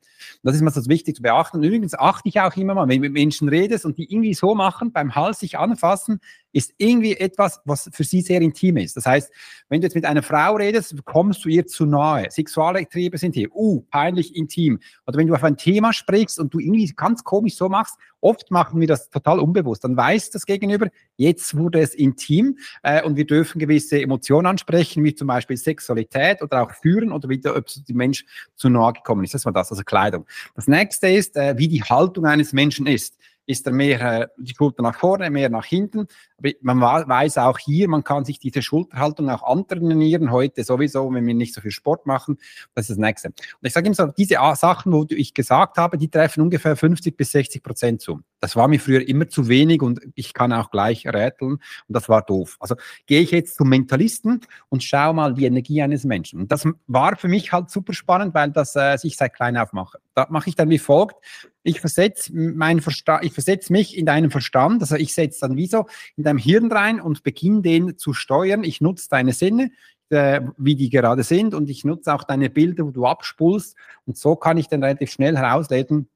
Das 0.43 0.57
ist 0.57 0.63
mir 0.63 0.71
so 0.73 0.85
wichtig 0.87 1.15
zu 1.15 1.23
beachten. 1.23 1.59
Und 1.59 1.63
übrigens 1.63 1.95
achte 1.95 2.29
ich 2.29 2.41
auch 2.41 2.55
immer 2.57 2.75
mal, 2.75 2.89
wenn 2.89 2.97
du 2.97 3.03
mit 3.03 3.13
Menschen 3.13 3.49
redest 3.49 3.85
und 3.85 3.99
die 3.99 4.13
irgendwie 4.13 4.35
so 4.35 4.57
machen, 4.57 4.91
beim 4.91 5.15
Hals 5.15 5.39
sich 5.39 5.59
anfassen, 5.59 6.21
ist 6.53 6.73
irgendwie 6.79 7.17
etwas, 7.17 7.61
was 7.65 7.89
für 7.93 8.05
sie 8.05 8.21
sehr 8.21 8.41
intim 8.41 8.77
ist. 8.77 8.97
Das 8.97 9.07
heißt, 9.07 9.31
wenn 9.69 9.81
du 9.81 9.87
jetzt 9.87 9.95
mit 9.95 10.05
einer 10.05 10.23
Frau 10.23 10.57
redest, 10.57 10.95
kommst 11.05 11.45
du 11.45 11.49
ihr 11.49 11.67
zu 11.67 11.87
nahe. 11.87 12.31
Sexuale 12.31 12.87
Triebe 12.89 13.19
sind 13.19 13.35
hier, 13.35 13.55
uh, 13.55 13.83
peinlich 13.91 14.35
intim. 14.35 14.81
Oder 15.07 15.19
wenn 15.19 15.27
du 15.27 15.35
auf 15.35 15.45
ein 15.45 15.57
Thema 15.57 15.93
sprichst 15.93 16.39
und 16.39 16.53
du 16.53 16.59
irgendwie 16.59 16.93
ganz 16.97 17.25
komisch 17.25 17.57
so 17.57 17.69
machst, 17.69 17.97
oft 18.21 18.51
machen 18.51 18.81
wir 18.81 18.87
das 18.87 19.09
total 19.11 19.39
unbewusst. 19.39 19.85
Dann 19.85 19.97
weiß 19.97 20.31
das 20.31 20.47
Gegenüber, 20.47 20.89
jetzt 21.17 21.57
wurde 21.57 21.81
es 21.81 21.95
intim 21.95 22.59
äh, 22.83 23.03
und 23.03 23.17
wir 23.17 23.27
dürfen 23.27 23.59
gewisse 23.59 24.01
Emotionen 24.01 24.47
ansprechen, 24.47 25.05
wie 25.05 25.15
zum 25.15 25.29
Beispiel 25.29 25.57
Sexualität 25.57 26.43
oder 26.43 26.63
auch 26.63 26.73
Führen 26.73 27.13
oder 27.13 27.29
wie 27.29 27.39
der, 27.39 27.57
ob 27.57 27.67
der 27.67 27.97
Mensch 27.97 28.25
zu 28.57 28.69
nahe 28.69 28.93
gekommen 28.93 29.25
ist. 29.25 29.35
Das 29.35 29.45
war 29.45 29.53
das, 29.53 29.71
also 29.71 29.83
Kleidung. 29.83 30.27
Das 30.55 30.67
nächste 30.67 31.09
ist, 31.09 31.37
äh, 31.37 31.57
wie 31.57 31.69
die 31.69 31.83
Haltung 31.83 32.27
eines 32.27 32.53
Menschen 32.53 32.87
ist 32.87 33.17
ist 33.51 33.67
er 33.67 33.73
mehr 33.73 34.01
äh, 34.01 34.29
die 34.39 34.55
Schulter 34.55 34.83
nach 34.83 34.97
vorne, 34.97 35.29
mehr 35.31 35.51
nach 35.51 35.65
hinten. 35.65 36.07
Aber 36.39 36.51
man 36.61 36.81
weiß 36.81 37.39
auch 37.39 37.59
hier, 37.59 37.89
man 37.89 38.05
kann 38.05 38.25
sich 38.25 38.39
diese 38.39 38.63
Schulterhaltung 38.63 39.29
auch 39.29 39.43
antrainieren, 39.43 40.31
heute 40.31 40.65
sowieso, 40.65 41.13
wenn 41.13 41.27
wir 41.27 41.35
nicht 41.35 41.55
so 41.55 41.61
viel 41.61 41.71
Sport 41.71 42.07
machen. 42.07 42.39
Das 42.75 42.85
ist 42.85 42.91
das 42.91 42.99
Nächste. 42.99 43.29
Und 43.29 43.37
ich 43.63 43.73
sage 43.73 43.87
immer 43.87 43.97
so, 43.97 44.07
diese 44.07 44.37
Sachen, 44.55 44.93
wo 44.93 45.05
ich 45.11 45.35
gesagt 45.35 45.77
habe, 45.77 45.99
die 45.99 46.09
treffen 46.09 46.43
ungefähr 46.43 46.77
50 46.77 47.17
bis 47.17 47.33
60 47.33 47.63
Prozent 47.63 48.01
zu. 48.01 48.21
Das 48.41 48.57
war 48.57 48.69
mir 48.69 48.81
früher 48.81 49.07
immer 49.07 49.29
zu 49.29 49.49
wenig 49.49 49.83
und 49.83 50.01
ich 50.15 50.35
kann 50.35 50.53
auch 50.53 50.71
gleich 50.71 51.07
räteln 51.07 51.53
und 51.53 51.61
das 51.89 52.09
war 52.09 52.23
doof. 52.23 52.57
Also 52.61 52.75
gehe 53.07 53.21
ich 53.21 53.31
jetzt 53.31 53.57
zum 53.57 53.69
Mentalisten 53.69 54.41
und 54.69 54.83
schaue 54.83 55.15
mal 55.15 55.35
die 55.35 55.45
Energie 55.45 55.83
eines 55.83 56.05
Menschen. 56.05 56.41
Und 56.41 56.53
das 56.53 56.67
war 56.87 57.17
für 57.17 57.29
mich 57.29 57.53
halt 57.53 57.71
super 57.71 57.93
spannend, 57.93 58.35
weil 58.35 58.51
das 58.51 58.75
äh, 58.77 58.97
ich 59.03 59.17
seit 59.17 59.35
klein 59.35 59.57
auf 59.57 59.73
mache. 59.73 59.99
Da 60.15 60.27
mache 60.31 60.49
ich 60.49 60.57
dann 60.57 60.71
wie 60.71 60.79
folgt 60.79 61.17
ich 61.63 61.81
versetze 61.81 62.33
mein 62.35 62.81
Verstand, 62.81 63.25
ich 63.25 63.33
versetze 63.33 63.73
mich 63.73 63.97
in 63.97 64.07
deinen 64.07 64.31
Verstand, 64.31 64.81
also 64.81 64.97
ich 64.97 65.15
setze 65.15 65.41
dann 65.41 65.57
wie 65.57 65.67
so 65.67 65.87
in 66.17 66.25
deinem 66.25 66.39
Hirn 66.39 66.73
rein 66.73 67.01
und 67.01 67.23
beginne 67.23 67.63
den 67.63 67.99
zu 67.99 68.15
steuern. 68.15 68.65
Ich 68.65 68.81
nutze 68.81 69.09
deine 69.11 69.33
Sinne, 69.33 69.71
äh, 70.09 70.41
wie 70.57 70.75
die 70.75 70.91
gerade 70.91 71.23
sind 71.23 71.55
und 71.55 71.69
ich 71.69 71.85
nutze 71.85 72.15
auch 72.15 72.25
deine 72.25 72.51
Bilder, 72.51 72.87
wo 72.87 72.91
du 72.91 73.07
abspulst 73.07 73.77
und 74.07 74.17
so 74.17 74.37
kann 74.37 74.57
ich 74.57 74.69
dann 74.69 74.83
relativ 74.83 75.11
schnell 75.11 75.37
herauslesen, 75.37 76.09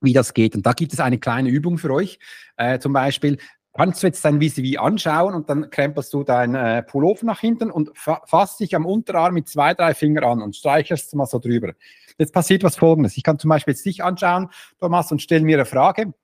wie 0.00 0.12
das 0.12 0.34
geht. 0.34 0.54
Und 0.54 0.66
da 0.66 0.72
gibt 0.72 0.92
es 0.92 1.00
eine 1.00 1.18
kleine 1.18 1.48
Übung 1.48 1.78
für 1.78 1.90
euch. 1.90 2.18
Äh, 2.56 2.78
zum 2.78 2.92
Beispiel, 2.92 3.38
kannst 3.76 4.02
du 4.02 4.06
jetzt 4.06 4.24
dein 4.24 4.40
VCV 4.40 4.80
anschauen 4.80 5.34
und 5.34 5.50
dann 5.50 5.70
krempelst 5.70 6.12
du 6.12 6.24
dein 6.24 6.54
äh, 6.54 6.82
Pullover 6.82 7.26
nach 7.26 7.40
hinten 7.40 7.70
und 7.70 7.90
fa 7.94 8.22
fasst 8.26 8.60
dich 8.60 8.74
am 8.74 8.86
Unterarm 8.86 9.34
mit 9.34 9.48
zwei, 9.48 9.74
drei 9.74 9.94
Fingern 9.94 10.24
an 10.24 10.42
und 10.42 10.56
streichelst 10.56 11.14
mal 11.14 11.26
so 11.26 11.38
drüber. 11.38 11.74
Jetzt 12.18 12.32
passiert 12.32 12.62
was 12.62 12.76
Folgendes. 12.76 13.16
Ich 13.16 13.22
kann 13.22 13.38
zum 13.38 13.50
Beispiel 13.50 13.74
jetzt 13.74 13.84
dich 13.84 14.02
anschauen, 14.02 14.48
Thomas, 14.80 15.12
und 15.12 15.20
stelle 15.20 15.44
mir 15.44 15.58
eine 15.58 15.66
Frage. 15.66 16.14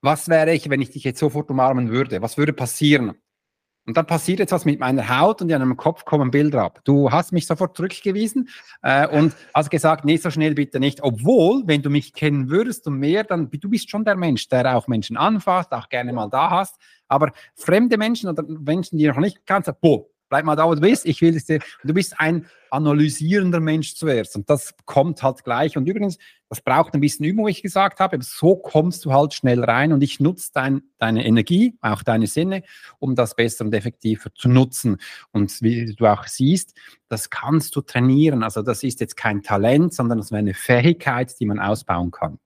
Was 0.00 0.28
wäre 0.28 0.54
ich, 0.54 0.70
wenn 0.70 0.80
ich 0.80 0.90
dich 0.90 1.04
jetzt 1.04 1.18
sofort 1.18 1.50
umarmen 1.50 1.90
würde? 1.90 2.22
Was 2.22 2.38
würde 2.38 2.52
passieren? 2.52 3.14
Und 3.88 3.96
dann 3.96 4.04
passiert 4.04 4.38
jetzt 4.38 4.52
was 4.52 4.66
mit 4.66 4.80
meiner 4.80 5.18
Haut 5.18 5.40
und 5.40 5.50
in 5.50 5.58
meinem 5.58 5.78
Kopf 5.78 6.04
kommen 6.04 6.30
Bilder 6.30 6.62
ab. 6.62 6.82
Du 6.84 7.10
hast 7.10 7.32
mich 7.32 7.46
sofort 7.46 7.74
zurückgewiesen 7.74 8.50
äh, 8.82 9.08
und 9.08 9.32
hast 9.54 9.70
gesagt, 9.70 10.04
nee, 10.04 10.18
so 10.18 10.30
schnell 10.30 10.52
bitte 10.52 10.78
nicht. 10.78 11.02
Obwohl, 11.02 11.62
wenn 11.64 11.80
du 11.80 11.88
mich 11.88 12.12
kennen 12.12 12.50
würdest 12.50 12.86
und 12.86 12.98
mehr, 12.98 13.24
dann 13.24 13.50
du 13.50 13.70
bist 13.70 13.88
schon 13.88 14.04
der 14.04 14.14
Mensch, 14.14 14.46
der 14.48 14.76
auch 14.76 14.88
Menschen 14.88 15.16
anfasst, 15.16 15.72
auch 15.72 15.88
gerne 15.88 16.12
mal 16.12 16.28
da 16.28 16.50
hast. 16.50 16.76
Aber 17.08 17.32
fremde 17.54 17.96
Menschen 17.96 18.28
oder 18.28 18.44
Menschen, 18.46 18.98
die 18.98 19.08
noch 19.08 19.16
nicht 19.16 19.46
kannst, 19.46 19.72
boah, 19.80 20.04
bleib 20.28 20.44
mal 20.44 20.54
da, 20.54 20.66
wo 20.66 20.74
du 20.74 20.82
bist, 20.82 21.06
ich 21.06 21.22
will 21.22 21.34
es 21.34 21.46
dir. 21.46 21.60
Du 21.82 21.94
bist 21.94 22.20
ein 22.20 22.44
analysierender 22.70 23.60
Mensch 23.60 23.94
zuerst 23.94 24.36
und 24.36 24.50
das 24.50 24.74
kommt 24.84 25.22
halt 25.22 25.42
gleich. 25.44 25.78
Und 25.78 25.88
übrigens, 25.88 26.18
das 26.48 26.60
braucht 26.62 26.94
ein 26.94 27.00
bisschen 27.00 27.26
Übung, 27.26 27.46
wie 27.46 27.50
ich 27.50 27.62
gesagt 27.62 28.00
habe. 28.00 28.18
So 28.22 28.56
kommst 28.56 29.04
du 29.04 29.12
halt 29.12 29.34
schnell 29.34 29.62
rein 29.62 29.92
und 29.92 30.02
ich 30.02 30.18
nutze 30.18 30.50
dein, 30.54 30.82
deine 30.98 31.26
Energie, 31.26 31.76
auch 31.80 32.02
deine 32.02 32.26
Sinne, 32.26 32.62
um 32.98 33.14
das 33.14 33.34
besser 33.34 33.64
und 33.64 33.74
effektiver 33.74 34.32
zu 34.34 34.48
nutzen. 34.48 34.96
Und 35.32 35.60
wie 35.60 35.94
du 35.94 36.06
auch 36.06 36.26
siehst, 36.26 36.74
das 37.08 37.30
kannst 37.30 37.76
du 37.76 37.82
trainieren. 37.82 38.42
Also 38.42 38.62
das 38.62 38.82
ist 38.82 39.00
jetzt 39.00 39.16
kein 39.16 39.42
Talent, 39.42 39.92
sondern 39.92 40.18
das 40.18 40.28
ist 40.28 40.32
eine 40.32 40.54
Fähigkeit, 40.54 41.38
die 41.38 41.46
man 41.46 41.58
ausbauen 41.58 42.10
kann. 42.10 42.38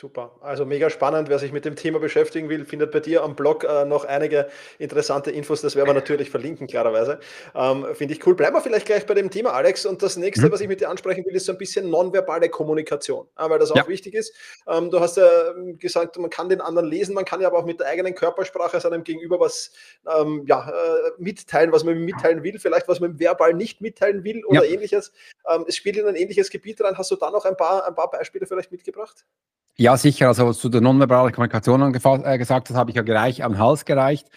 Super, 0.00 0.30
also 0.42 0.64
mega 0.64 0.90
spannend. 0.90 1.28
Wer 1.28 1.40
sich 1.40 1.50
mit 1.50 1.64
dem 1.64 1.74
Thema 1.74 1.98
beschäftigen 1.98 2.48
will, 2.48 2.64
findet 2.64 2.92
bei 2.92 3.00
dir 3.00 3.24
am 3.24 3.34
Blog 3.34 3.64
äh, 3.64 3.84
noch 3.84 4.04
einige 4.04 4.46
interessante 4.78 5.32
Infos. 5.32 5.60
Das 5.60 5.74
werden 5.74 5.88
wir 5.88 5.94
natürlich 5.94 6.30
verlinken, 6.30 6.68
klarerweise. 6.68 7.18
Ähm, 7.52 7.84
Finde 7.94 8.14
ich 8.14 8.24
cool. 8.24 8.36
Bleiben 8.36 8.54
wir 8.54 8.60
vielleicht 8.60 8.86
gleich 8.86 9.06
bei 9.06 9.14
dem 9.14 9.28
Thema, 9.28 9.54
Alex. 9.54 9.86
Und 9.86 10.00
das 10.00 10.16
nächste, 10.16 10.46
mhm. 10.46 10.52
was 10.52 10.60
ich 10.60 10.68
mit 10.68 10.80
dir 10.80 10.88
ansprechen 10.88 11.26
will, 11.26 11.34
ist 11.34 11.46
so 11.46 11.52
ein 11.52 11.58
bisschen 11.58 11.90
nonverbale 11.90 12.48
Kommunikation, 12.48 13.26
ja, 13.36 13.50
weil 13.50 13.58
das 13.58 13.72
auch 13.72 13.76
ja. 13.76 13.88
wichtig 13.88 14.14
ist. 14.14 14.32
Ähm, 14.68 14.88
du 14.92 15.00
hast 15.00 15.16
ja 15.16 15.50
ähm, 15.50 15.80
gesagt, 15.80 16.16
man 16.16 16.30
kann 16.30 16.48
den 16.48 16.60
anderen 16.60 16.88
lesen, 16.88 17.12
man 17.12 17.24
kann 17.24 17.40
ja 17.40 17.48
aber 17.48 17.58
auch 17.58 17.66
mit 17.66 17.80
der 17.80 17.88
eigenen 17.88 18.14
Körpersprache 18.14 18.78
seinem 18.78 19.02
Gegenüber 19.02 19.40
was 19.40 19.72
ähm, 20.16 20.44
ja, 20.46 20.70
äh, 20.70 21.10
mitteilen, 21.18 21.72
was 21.72 21.82
man 21.82 21.96
ihm 21.96 22.04
mitteilen 22.04 22.44
will, 22.44 22.60
vielleicht 22.60 22.86
was 22.86 23.00
man 23.00 23.18
verbal 23.18 23.52
nicht 23.52 23.80
mitteilen 23.80 24.22
will 24.22 24.44
oder 24.44 24.64
ja. 24.64 24.74
ähnliches. 24.74 25.10
Ähm, 25.52 25.64
es 25.66 25.74
spielt 25.74 25.96
in 25.96 26.06
ein 26.06 26.14
ähnliches 26.14 26.50
Gebiet 26.50 26.80
rein. 26.82 26.96
Hast 26.96 27.10
du 27.10 27.16
da 27.16 27.32
noch 27.32 27.44
ein 27.44 27.56
paar, 27.56 27.84
ein 27.84 27.96
paar 27.96 28.12
Beispiele 28.12 28.46
vielleicht 28.46 28.70
mitgebracht? 28.70 29.26
Ja, 29.80 29.87
sicher. 29.96 30.28
Also 30.28 30.52
zu 30.52 30.68
der 30.68 30.80
nonverbalen 30.80 31.32
Kommunikation 31.32 31.94
äh, 31.94 32.38
gesagt, 32.38 32.70
das 32.70 32.76
habe 32.76 32.90
ich 32.90 32.96
ja 32.96 33.02
gleich 33.02 33.42
am 33.42 33.58
Hals 33.58 33.84
gereicht. 33.84 34.28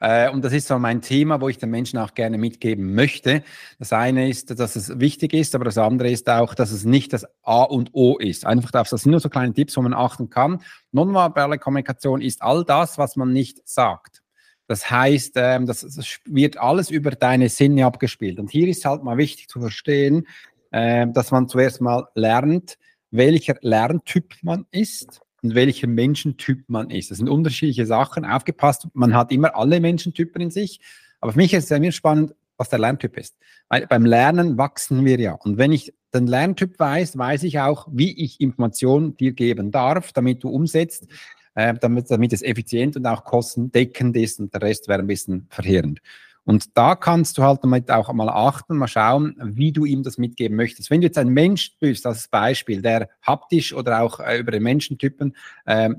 Äh, 0.00 0.30
und 0.30 0.44
das 0.44 0.52
ist 0.52 0.68
so 0.68 0.78
mein 0.78 1.02
Thema, 1.02 1.40
wo 1.40 1.48
ich 1.48 1.58
den 1.58 1.70
Menschen 1.70 1.98
auch 1.98 2.14
gerne 2.14 2.38
mitgeben 2.38 2.94
möchte. 2.94 3.42
Das 3.78 3.92
eine 3.92 4.28
ist, 4.28 4.58
dass 4.58 4.76
es 4.76 4.98
wichtig 5.00 5.32
ist, 5.34 5.54
aber 5.54 5.64
das 5.64 5.78
andere 5.78 6.10
ist 6.10 6.28
auch, 6.28 6.54
dass 6.54 6.70
es 6.70 6.84
nicht 6.84 7.12
das 7.12 7.26
A 7.42 7.62
und 7.62 7.90
O 7.92 8.16
ist. 8.18 8.46
Einfach 8.46 8.70
das 8.70 8.90
sind 8.90 9.10
nur 9.10 9.20
so 9.20 9.28
kleine 9.28 9.52
Tipps, 9.52 9.76
wo 9.76 9.82
man 9.82 9.94
achten 9.94 10.30
kann. 10.30 10.62
Nonverbale 10.92 11.58
Kommunikation 11.58 12.20
ist 12.20 12.42
all 12.42 12.64
das, 12.64 12.98
was 12.98 13.16
man 13.16 13.32
nicht 13.32 13.66
sagt. 13.68 14.22
Das 14.68 14.90
heißt, 14.90 15.32
ähm, 15.36 15.66
das, 15.66 15.80
das 15.80 16.20
wird 16.26 16.58
alles 16.58 16.90
über 16.90 17.10
deine 17.10 17.48
Sinne 17.48 17.86
abgespielt. 17.86 18.38
Und 18.38 18.50
hier 18.50 18.68
ist 18.68 18.84
halt 18.84 19.02
mal 19.02 19.16
wichtig 19.16 19.48
zu 19.48 19.60
verstehen, 19.60 20.26
äh, 20.70 21.06
dass 21.08 21.30
man 21.30 21.48
zuerst 21.48 21.80
mal 21.80 22.06
lernt, 22.14 22.78
welcher 23.10 23.56
Lerntyp 23.60 24.34
man 24.42 24.66
ist 24.70 25.20
und 25.42 25.54
welcher 25.54 25.86
Menschentyp 25.86 26.64
man 26.68 26.90
ist. 26.90 27.10
Das 27.10 27.18
sind 27.18 27.28
unterschiedliche 27.28 27.86
Sachen. 27.86 28.24
Aufgepasst, 28.24 28.88
man 28.92 29.14
hat 29.14 29.32
immer 29.32 29.56
alle 29.56 29.80
Menschentypen 29.80 30.42
in 30.42 30.50
sich. 30.50 30.80
Aber 31.20 31.32
für 31.32 31.38
mich 31.38 31.52
ist 31.54 31.64
es 31.64 31.68
sehr 31.68 31.92
spannend, 31.92 32.34
was 32.56 32.68
der 32.68 32.78
Lerntyp 32.78 33.16
ist. 33.16 33.36
Weil 33.68 33.86
beim 33.86 34.04
Lernen 34.04 34.58
wachsen 34.58 35.04
wir 35.04 35.18
ja. 35.18 35.32
Und 35.32 35.58
wenn 35.58 35.72
ich 35.72 35.94
den 36.12 36.26
Lerntyp 36.26 36.78
weiß, 36.78 37.16
weiß 37.16 37.44
ich 37.44 37.60
auch, 37.60 37.86
wie 37.90 38.24
ich 38.24 38.40
Informationen 38.40 39.16
dir 39.16 39.32
geben 39.32 39.70
darf, 39.70 40.12
damit 40.12 40.42
du 40.42 40.48
umsetzt, 40.48 41.06
äh, 41.54 41.74
damit, 41.74 42.10
damit 42.10 42.32
es 42.32 42.42
effizient 42.42 42.96
und 42.96 43.06
auch 43.06 43.24
kostendeckend 43.24 44.16
ist 44.16 44.40
und 44.40 44.52
der 44.54 44.62
Rest 44.62 44.88
wäre 44.88 45.00
ein 45.00 45.06
bisschen 45.06 45.46
verheerend. 45.50 46.00
Und 46.48 46.78
da 46.78 46.94
kannst 46.94 47.36
du 47.36 47.42
halt 47.42 47.62
damit 47.62 47.90
auch 47.90 48.10
mal 48.14 48.30
achten, 48.30 48.78
mal 48.78 48.88
schauen, 48.88 49.36
wie 49.38 49.70
du 49.70 49.84
ihm 49.84 50.02
das 50.02 50.16
mitgeben 50.16 50.56
möchtest. 50.56 50.88
Wenn 50.88 51.02
du 51.02 51.06
jetzt 51.06 51.18
ein 51.18 51.28
Mensch 51.28 51.76
bist, 51.78 52.06
als 52.06 52.26
Beispiel, 52.28 52.80
der 52.80 53.10
haptisch 53.20 53.74
oder 53.74 54.00
auch 54.00 54.18
äh, 54.18 54.38
über 54.38 54.50
den 54.50 54.62
Menschentypen 54.62 55.36
äh, 55.66 55.90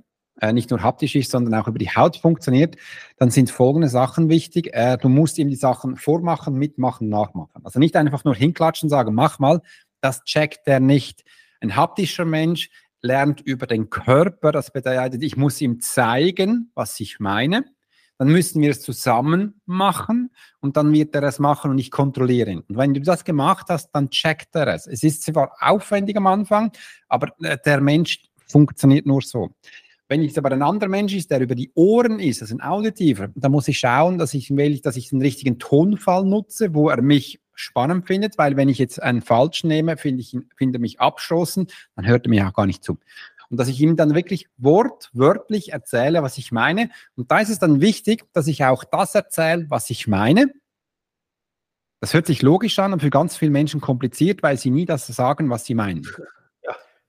äh, 0.41 0.51
nicht 0.51 0.71
nur 0.71 0.81
haptisch 0.81 1.15
ist, 1.15 1.29
sondern 1.29 1.53
auch 1.53 1.67
über 1.67 1.77
die 1.77 1.91
Haut 1.91 2.17
funktioniert, 2.17 2.77
dann 3.17 3.29
sind 3.29 3.51
folgende 3.51 3.89
Sachen 3.89 4.27
wichtig. 4.27 4.73
Äh, 4.73 4.97
du 4.97 5.07
musst 5.07 5.37
ihm 5.37 5.49
die 5.49 5.55
Sachen 5.55 5.97
vormachen, 5.97 6.55
mitmachen, 6.55 7.09
nachmachen. 7.09 7.63
Also 7.63 7.77
nicht 7.77 7.95
einfach 7.95 8.23
nur 8.23 8.33
hinklatschen, 8.33 8.89
sagen, 8.89 9.13
mach 9.13 9.37
mal, 9.37 9.61
das 10.01 10.23
checkt 10.23 10.61
er 10.65 10.79
nicht. 10.79 11.25
Ein 11.61 11.75
haptischer 11.75 12.25
Mensch 12.25 12.71
lernt 13.03 13.39
über 13.39 13.67
den 13.67 13.91
Körper, 13.91 14.51
das 14.51 14.73
bedeutet, 14.73 15.21
ich 15.21 15.37
muss 15.37 15.61
ihm 15.61 15.79
zeigen, 15.79 16.71
was 16.73 16.99
ich 16.99 17.19
meine 17.19 17.65
dann 18.19 18.27
müssen 18.27 18.61
wir 18.61 18.69
es 18.69 18.81
zusammen 18.81 19.61
machen 19.65 20.29
und 20.59 20.75
dann 20.75 20.91
wird 20.91 21.15
er 21.15 21.23
es 21.23 21.39
machen 21.39 21.71
und 21.71 21.79
ich 21.79 21.89
kontrolliere 21.89 22.51
ihn. 22.51 22.59
Und 22.67 22.77
wenn 22.77 22.93
du 22.93 22.99
das 22.99 23.23
gemacht 23.23 23.67
hast, 23.69 23.91
dann 23.93 24.09
checkt 24.09 24.53
er 24.55 24.67
es. 24.67 24.87
Es 24.87 25.03
ist 25.03 25.23
zwar 25.23 25.53
aufwendig 25.61 26.17
am 26.17 26.27
Anfang, 26.27 26.71
aber 27.07 27.31
äh, 27.41 27.57
der 27.65 27.79
Mensch 27.79 28.21
funktioniert 28.45 29.05
nur 29.05 29.21
so. 29.21 29.51
Wenn 30.09 30.21
jetzt 30.21 30.37
aber 30.37 30.51
ein 30.51 30.61
anderer 30.61 30.89
Mensch 30.89 31.13
ist, 31.13 31.31
der 31.31 31.39
über 31.39 31.55
die 31.55 31.71
Ohren 31.75 32.19
ist, 32.19 32.41
also 32.41 32.55
ein 32.55 32.61
Auditiver, 32.61 33.29
dann 33.35 33.51
muss 33.51 33.67
ich 33.69 33.79
schauen, 33.79 34.17
dass 34.17 34.33
ich, 34.33 34.51
dass 34.81 34.97
ich 34.97 35.09
den 35.09 35.21
richtigen 35.21 35.57
Tonfall 35.57 36.25
nutze, 36.25 36.73
wo 36.73 36.89
er 36.89 37.01
mich 37.01 37.39
spannend 37.53 38.07
findet, 38.07 38.37
weil 38.37 38.57
wenn 38.57 38.69
ich 38.69 38.79
jetzt 38.79 39.01
einen 39.01 39.21
falschen 39.21 39.69
nehme, 39.69 39.97
finde 39.97 40.21
ich 40.21 40.35
finde 40.57 40.79
mich 40.79 40.99
abstoßen, 40.99 41.67
dann 41.95 42.07
hört 42.07 42.25
er 42.25 42.29
mir 42.31 42.47
auch 42.47 42.53
gar 42.53 42.65
nicht 42.65 42.83
zu 42.83 42.97
und 43.49 43.57
dass 43.57 43.67
ich 43.67 43.81
ihm 43.81 43.95
dann 43.95 44.15
wirklich 44.15 44.47
wortwörtlich 44.57 45.73
erzähle, 45.73 46.23
was 46.23 46.37
ich 46.37 46.51
meine. 46.51 46.89
Und 47.15 47.31
da 47.31 47.39
ist 47.39 47.49
es 47.49 47.59
dann 47.59 47.81
wichtig, 47.81 48.25
dass 48.33 48.47
ich 48.47 48.63
auch 48.63 48.83
das 48.83 49.15
erzähle, 49.15 49.65
was 49.69 49.89
ich 49.89 50.07
meine. 50.07 50.51
Das 51.99 52.13
hört 52.13 52.27
sich 52.27 52.41
logisch 52.41 52.79
an 52.79 52.93
und 52.93 53.01
für 53.01 53.09
ganz 53.09 53.35
viele 53.35 53.51
Menschen 53.51 53.81
kompliziert, 53.81 54.41
weil 54.43 54.57
sie 54.57 54.69
nie 54.69 54.85
das 54.85 55.07
sagen, 55.07 55.49
was 55.49 55.65
sie 55.65 55.75
meinen. 55.75 56.07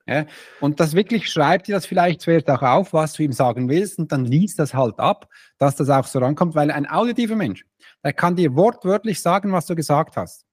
Ja. 0.07 0.25
Und 0.59 0.79
das 0.79 0.95
wirklich 0.95 1.29
schreibt 1.29 1.67
dir 1.67 1.75
das 1.75 1.85
vielleicht 1.85 2.21
zuerst 2.21 2.49
auch 2.49 2.63
auf, 2.63 2.91
was 2.91 3.13
du 3.13 3.23
ihm 3.23 3.31
sagen 3.31 3.69
willst, 3.69 3.99
und 3.99 4.11
dann 4.11 4.25
liest 4.25 4.59
das 4.59 4.73
halt 4.73 4.99
ab, 4.99 5.29
dass 5.57 5.75
das 5.75 5.89
auch 5.89 6.05
so 6.05 6.19
rankommt, 6.19 6.55
weil 6.55 6.71
ein 6.71 6.89
auditiver 6.89 7.35
Mensch, 7.35 7.65
der 8.03 8.11
kann 8.11 8.35
dir 8.35 8.55
wortwörtlich 8.55 9.21
sagen, 9.21 9.53
was 9.53 9.67
du 9.67 9.75
gesagt 9.75 10.17
hast. 10.17 10.43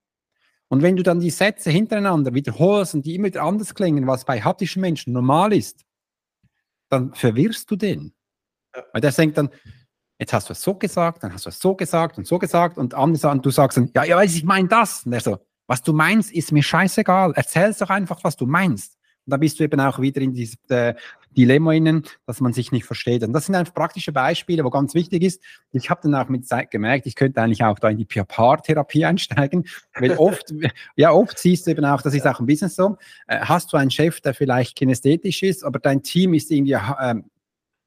Und 0.69 0.83
wenn 0.83 0.97
du 0.97 1.03
dann 1.03 1.21
die 1.21 1.31
Sätze 1.31 1.71
hintereinander 1.71 2.35
wiederholst 2.35 2.95
und 2.95 3.07
die 3.07 3.15
immer 3.15 3.27
wieder 3.27 3.43
anders 3.43 3.75
klingen, 3.75 4.07
was 4.07 4.25
bei 4.25 4.41
haptischen 4.41 4.81
Menschen 4.81 5.13
normal 5.13 5.53
ist, 5.53 5.85
dann 6.91 7.15
verwirrst 7.15 7.71
du 7.71 7.77
den. 7.77 8.13
Weil 8.93 9.01
der 9.01 9.13
denkt 9.13 9.39
dann, 9.39 9.49
jetzt 10.19 10.33
hast 10.33 10.49
du 10.49 10.53
es 10.53 10.63
so 10.63 10.75
gesagt, 10.75 11.23
dann 11.23 11.33
hast 11.33 11.47
du 11.47 11.49
es 11.49 11.59
so 11.59 11.75
gesagt 11.75 12.19
und 12.19 12.27
so 12.27 12.39
gesagt 12.39 12.77
und 12.77 12.95
andere 12.95 13.19
sagen, 13.19 13.41
du 13.41 13.51
sagst 13.51 13.79
dann, 13.79 13.91
ja, 13.95 14.05
ja, 14.05 14.23
ich 14.23 14.45
meine 14.45 14.69
das. 14.69 15.07
Und 15.07 15.13
er 15.13 15.21
so, 15.21 15.39
was 15.67 15.83
du 15.83 15.93
meinst, 15.93 16.33
ist 16.33 16.53
mir 16.53 16.63
scheißegal. 16.63 17.33
Erzähl 17.35 17.75
doch 17.79 17.91
einfach, 17.91 18.23
was 18.25 18.37
du 18.37 18.47
meinst. 18.47 18.98
Da 19.31 19.37
bist 19.37 19.59
du 19.59 19.65
eben 19.65 19.81
auch 19.81 20.01
wieder 20.01 20.21
in 20.21 20.33
diesem 20.33 20.59
äh, 20.69 20.95
Dilemma 21.37 21.73
innen, 21.73 22.05
dass 22.27 22.41
man 22.41 22.53
sich 22.53 22.73
nicht 22.73 22.85
versteht. 22.85 23.23
Und 23.23 23.33
das 23.33 23.47
sind 23.47 23.55
einfach 23.55 23.75
praktische 23.75 24.13
Beispiele, 24.13 24.65
wo 24.65 24.71
ganz 24.71 24.95
wichtig 24.95 25.23
ist. 25.23 25.43
Ich 25.73 25.91
habe 25.91 26.01
dann 26.03 26.15
auch 26.15 26.29
mit 26.29 26.47
Zeit 26.47 26.71
gemerkt, 26.71 27.07
ich 27.07 27.15
könnte 27.15 27.41
eigentlich 27.41 27.63
auch 27.63 27.79
da 27.79 27.89
in 27.89 27.99
die 27.99 28.05
Paartherapie 28.05 29.05
einsteigen, 29.05 29.67
weil 29.95 30.13
oft, 30.17 30.53
ja, 30.97 31.13
oft 31.13 31.39
siehst 31.39 31.67
du 31.67 31.71
eben 31.71 31.85
auch, 31.85 32.03
das 32.03 32.15
ist 32.15 32.27
auch 32.27 32.41
ein 32.41 32.47
Business 32.47 32.77
so, 32.77 32.97
äh, 33.27 33.39
hast 33.41 33.73
du 33.73 33.77
einen 33.77 33.91
Chef, 33.91 34.21
der 34.21 34.35
vielleicht 34.35 34.77
kinästhetisch 34.77 35.43
ist, 35.43 35.65
aber 35.65 35.79
dein 35.79 36.03
Team 36.03 36.35
ist 36.35 36.51
irgendwie, 36.51 36.73
äh, 36.73 37.15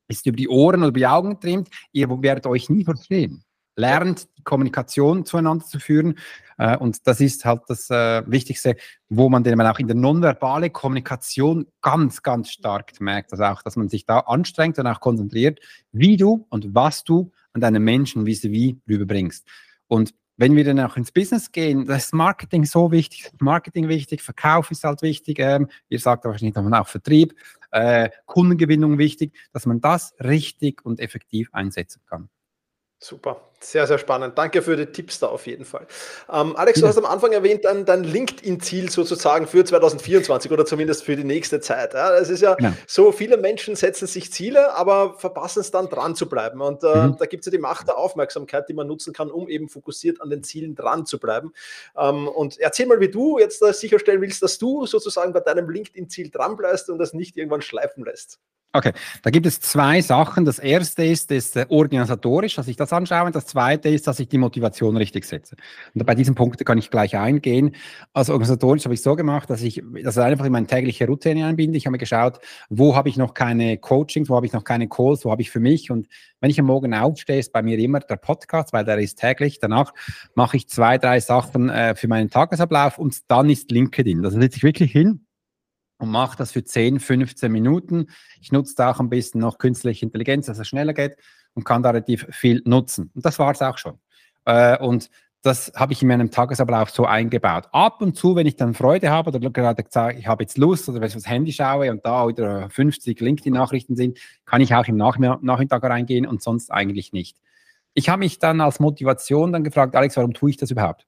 ist 0.07 0.25
über 0.25 0.37
die 0.37 0.49
Ohren 0.49 0.81
oder 0.81 0.89
über 0.89 0.99
die 0.99 1.07
Augen 1.07 1.31
getrimmt, 1.31 1.69
ihr 1.91 2.09
werdet 2.09 2.45
euch 2.45 2.69
nie 2.69 2.83
verstehen 2.83 3.43
lernt, 3.75 4.27
die 4.37 4.43
Kommunikation 4.43 5.25
zueinander 5.25 5.65
zu 5.65 5.79
führen. 5.79 6.17
Äh, 6.61 6.77
und 6.77 7.07
das 7.07 7.19
ist 7.19 7.43
halt 7.43 7.63
das 7.67 7.89
äh, 7.89 8.21
Wichtigste, 8.27 8.75
wo 9.09 9.29
man 9.29 9.43
dann 9.43 9.59
auch 9.61 9.79
in 9.79 9.87
der 9.87 9.95
nonverbale 9.95 10.69
Kommunikation 10.69 11.65
ganz, 11.81 12.21
ganz 12.21 12.51
stark 12.51 13.01
merkt, 13.01 13.31
also 13.31 13.45
auch, 13.45 13.63
dass 13.63 13.77
man 13.77 13.89
sich 13.89 14.05
da 14.05 14.19
anstrengt 14.19 14.77
und 14.77 14.85
auch 14.85 14.99
konzentriert, 14.99 15.59
wie 15.91 16.17
du 16.17 16.45
und 16.49 16.75
was 16.75 17.03
du 17.03 17.31
an 17.53 17.61
deinen 17.61 17.83
Menschen 17.83 18.27
vis-à-vis 18.27 18.75
rüberbringst. 18.87 19.47
Und 19.87 20.13
wenn 20.37 20.55
wir 20.55 20.63
dann 20.63 20.79
auch 20.79 20.97
ins 20.97 21.11
Business 21.11 21.51
gehen, 21.51 21.87
das 21.87 22.05
ist 22.05 22.13
Marketing 22.13 22.65
so 22.65 22.91
wichtig, 22.91 23.31
Marketing 23.39 23.87
wichtig, 23.87 24.21
Verkauf 24.21 24.69
ist 24.69 24.83
halt 24.83 25.01
wichtig, 25.01 25.39
ähm, 25.39 25.67
ihr 25.89 25.99
sagt 25.99 26.25
wahrscheinlich 26.25 26.55
auch 26.55 26.87
Vertrieb, 26.87 27.33
äh, 27.71 28.11
Kundengewinnung 28.27 28.99
wichtig, 28.99 29.35
dass 29.51 29.65
man 29.65 29.81
das 29.81 30.13
richtig 30.19 30.85
und 30.85 30.99
effektiv 30.99 31.49
einsetzen 31.53 32.03
kann. 32.07 32.29
Super, 32.99 33.50
sehr, 33.63 33.87
sehr 33.87 33.97
spannend. 33.97 34.37
Danke 34.37 34.61
für 34.61 34.75
die 34.75 34.87
Tipps 34.87 35.19
da 35.19 35.27
auf 35.27 35.45
jeden 35.45 35.65
Fall. 35.65 35.85
Ähm, 36.31 36.55
Alex, 36.55 36.79
du 36.79 36.87
hast 36.87 36.97
am 36.97 37.05
Anfang 37.05 37.31
erwähnt, 37.31 37.65
dein, 37.65 37.85
dein 37.85 38.03
LinkedIn-Ziel 38.03 38.89
sozusagen 38.89 39.47
für 39.47 39.63
2024 39.63 40.51
oder 40.51 40.65
zumindest 40.65 41.03
für 41.03 41.15
die 41.15 41.23
nächste 41.23 41.59
Zeit. 41.59 41.93
Ja, 41.93 42.15
es 42.15 42.29
ist 42.29 42.41
ja, 42.41 42.55
ja, 42.59 42.73
so, 42.87 43.11
viele 43.11 43.37
Menschen 43.37 43.75
setzen 43.75 44.07
sich 44.07 44.31
Ziele, 44.31 44.73
aber 44.75 45.17
verpassen 45.17 45.59
es 45.59 45.71
dann 45.71 45.89
dran 45.89 46.15
zu 46.15 46.27
bleiben. 46.27 46.61
Und 46.61 46.83
äh, 46.83 47.07
mhm. 47.07 47.17
da 47.17 47.25
gibt 47.25 47.41
es 47.41 47.45
ja 47.45 47.51
die 47.51 47.61
Macht 47.61 47.87
der 47.87 47.97
Aufmerksamkeit, 47.97 48.67
die 48.67 48.73
man 48.73 48.87
nutzen 48.87 49.13
kann, 49.13 49.29
um 49.29 49.47
eben 49.47 49.69
fokussiert 49.69 50.21
an 50.21 50.29
den 50.29 50.43
Zielen 50.43 50.75
dran 50.75 51.05
zu 51.05 51.19
bleiben. 51.19 51.53
Ähm, 51.97 52.27
und 52.27 52.59
erzähl 52.59 52.87
mal, 52.87 52.99
wie 52.99 53.09
du 53.09 53.39
jetzt 53.39 53.61
äh, 53.61 53.73
sicherstellen 53.73 54.21
willst, 54.21 54.41
dass 54.41 54.57
du 54.57 54.85
sozusagen 54.85 55.33
bei 55.33 55.39
deinem 55.39 55.69
LinkedIn-Ziel 55.69 56.31
dran 56.31 56.55
bleibst 56.55 56.89
und 56.89 56.97
das 56.97 57.13
nicht 57.13 57.37
irgendwann 57.37 57.61
schleifen 57.61 58.03
lässt. 58.03 58.39
Okay, 58.73 58.93
da 59.21 59.29
gibt 59.31 59.45
es 59.45 59.59
zwei 59.59 60.01
Sachen. 60.01 60.45
Das 60.45 60.57
erste 60.57 61.03
ist, 61.03 61.29
ist 61.31 61.57
äh, 61.57 61.65
organisatorisch, 61.67 62.55
dass 62.55 62.69
ich 62.69 62.77
das 62.77 62.93
anschaue. 62.93 63.31
Das 63.31 63.45
Zweite 63.51 63.89
ist, 63.89 64.07
dass 64.07 64.19
ich 64.19 64.29
die 64.29 64.37
Motivation 64.37 64.95
richtig 64.95 65.25
setze. 65.25 65.55
Und 65.93 66.05
bei 66.05 66.15
diesen 66.15 66.35
Punkten 66.35 66.63
kann 66.63 66.77
ich 66.77 66.89
gleich 66.89 67.17
eingehen. 67.17 67.75
Also 68.13 68.31
organisatorisch 68.31 68.85
habe 68.85 68.93
ich 68.93 69.01
so 69.01 69.15
gemacht, 69.15 69.49
dass 69.49 69.61
ich 69.61 69.83
das 70.03 70.17
einfach 70.17 70.45
in 70.45 70.53
meine 70.53 70.67
tägliche 70.67 71.05
Routine 71.05 71.45
einbinde. 71.45 71.77
Ich 71.77 71.85
habe 71.85 71.91
mir 71.91 71.97
geschaut, 71.97 72.39
wo 72.69 72.95
habe 72.95 73.09
ich 73.09 73.17
noch 73.17 73.33
keine 73.33 73.77
Coachings, 73.77 74.29
wo 74.29 74.35
habe 74.35 74.45
ich 74.45 74.53
noch 74.53 74.63
keine 74.63 74.87
Calls, 74.87 75.25
wo 75.25 75.31
habe 75.31 75.41
ich 75.41 75.51
für 75.51 75.59
mich. 75.59 75.91
Und 75.91 76.07
wenn 76.39 76.49
ich 76.49 76.59
am 76.59 76.67
Morgen 76.67 76.93
aufstehe, 76.93 77.39
ist 77.39 77.51
bei 77.51 77.61
mir 77.61 77.77
immer 77.77 77.99
der 77.99 78.15
Podcast, 78.15 78.71
weil 78.71 78.85
der 78.85 78.97
ist 78.99 79.19
täglich. 79.19 79.59
Danach 79.59 79.93
mache 80.33 80.55
ich 80.55 80.69
zwei, 80.69 80.97
drei 80.97 81.19
Sachen 81.19 81.69
äh, 81.69 81.95
für 81.95 82.07
meinen 82.07 82.29
Tagesablauf 82.29 82.97
und 82.97 83.29
dann 83.29 83.49
ist 83.49 83.69
LinkedIn. 83.69 84.23
Das 84.23 84.33
setze 84.33 84.57
ich 84.57 84.63
wirklich 84.63 84.91
hin 84.93 85.25
und 85.97 86.09
mache 86.09 86.37
das 86.37 86.51
für 86.51 86.63
10, 86.63 86.99
15 86.99 87.51
Minuten. 87.51 88.07
Ich 88.39 88.51
nutze 88.51 88.75
da 88.77 88.91
auch 88.91 88.99
ein 88.99 89.09
bisschen 89.09 89.41
noch 89.41 89.57
künstliche 89.57 90.05
Intelligenz, 90.05 90.47
dass 90.47 90.57
es 90.57 90.67
schneller 90.67 90.93
geht 90.93 91.17
und 91.53 91.63
kann 91.63 91.83
da 91.83 91.89
relativ 91.89 92.27
viel 92.31 92.61
nutzen. 92.65 93.11
Und 93.13 93.25
das 93.25 93.39
war 93.39 93.51
es 93.51 93.61
auch 93.61 93.77
schon. 93.77 93.99
Äh, 94.45 94.77
und 94.77 95.09
das 95.43 95.71
habe 95.75 95.93
ich 95.93 96.01
in 96.01 96.07
meinem 96.07 96.29
Tagesablauf 96.29 96.91
so 96.91 97.05
eingebaut. 97.05 97.67
Ab 97.71 98.01
und 98.01 98.15
zu, 98.15 98.35
wenn 98.35 98.45
ich 98.45 98.57
dann 98.57 98.75
Freude 98.75 99.09
habe 99.09 99.31
oder 99.31 99.49
gerade 99.49 99.83
gesagt, 99.83 100.19
ich 100.19 100.27
habe 100.27 100.43
jetzt 100.43 100.57
Lust 100.57 100.87
oder 100.87 101.01
wenn 101.01 101.07
ich 101.07 101.15
aufs 101.15 101.27
Handy 101.27 101.51
schaue 101.51 101.89
und 101.89 102.05
da 102.05 102.27
wieder 102.27 102.69
50 102.69 103.19
LinkedIn-Nachrichten 103.19 103.95
sind, 103.95 104.19
kann 104.45 104.61
ich 104.61 104.75
auch 104.75 104.85
im 104.85 104.97
Nachmittag 104.97 105.83
reingehen 105.83 106.27
und 106.27 106.43
sonst 106.43 106.71
eigentlich 106.71 107.11
nicht. 107.11 107.37
Ich 107.93 108.07
habe 108.07 108.19
mich 108.19 108.37
dann 108.39 108.61
als 108.61 108.79
Motivation 108.79 109.51
dann 109.51 109.63
gefragt, 109.63 109.95
Alex, 109.95 110.15
warum 110.15 110.33
tue 110.33 110.51
ich 110.51 110.57
das 110.57 110.69
überhaupt? 110.69 111.07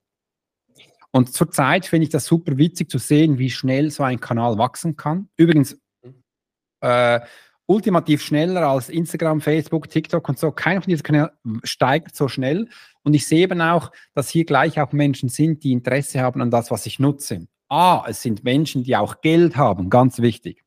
Und 1.12 1.32
zurzeit 1.32 1.86
finde 1.86 2.06
ich 2.06 2.10
das 2.10 2.26
super 2.26 2.58
witzig 2.58 2.90
zu 2.90 2.98
sehen, 2.98 3.38
wie 3.38 3.52
schnell 3.52 3.92
so 3.92 4.02
ein 4.02 4.20
Kanal 4.20 4.58
wachsen 4.58 4.98
kann. 4.98 5.30
Übrigens, 5.38 5.78
äh, 6.82 7.20
ultimativ 7.74 8.22
schneller 8.22 8.68
als 8.68 8.90
Instagram, 8.90 9.42
Facebook, 9.42 9.90
TikTok 9.90 10.28
und 10.30 10.40
so. 10.40 10.52
Keiner 10.52 10.82
von 10.82 10.90
diesen 10.90 11.04
Kanälen 11.04 11.30
steigt 11.64 12.16
so 12.16 12.28
schnell. 12.28 12.68
Und 13.04 13.14
ich 13.14 13.28
sehe 13.28 13.44
eben 13.44 13.62
auch, 13.62 13.92
dass 14.14 14.30
hier 14.30 14.46
gleich 14.46 14.80
auch 14.80 14.92
Menschen 14.92 15.30
sind, 15.30 15.64
die 15.64 15.72
Interesse 15.72 16.22
haben 16.22 16.42
an 16.42 16.52
das, 16.52 16.72
was 16.72 16.86
ich 16.86 17.00
nutze. 17.00 17.48
A, 17.70 18.06
es 18.08 18.22
sind 18.22 18.44
Menschen, 18.44 18.84
die 18.84 18.96
auch 18.96 19.22
Geld 19.22 19.58
haben, 19.58 19.90
ganz 19.90 20.20
wichtig. 20.20 20.64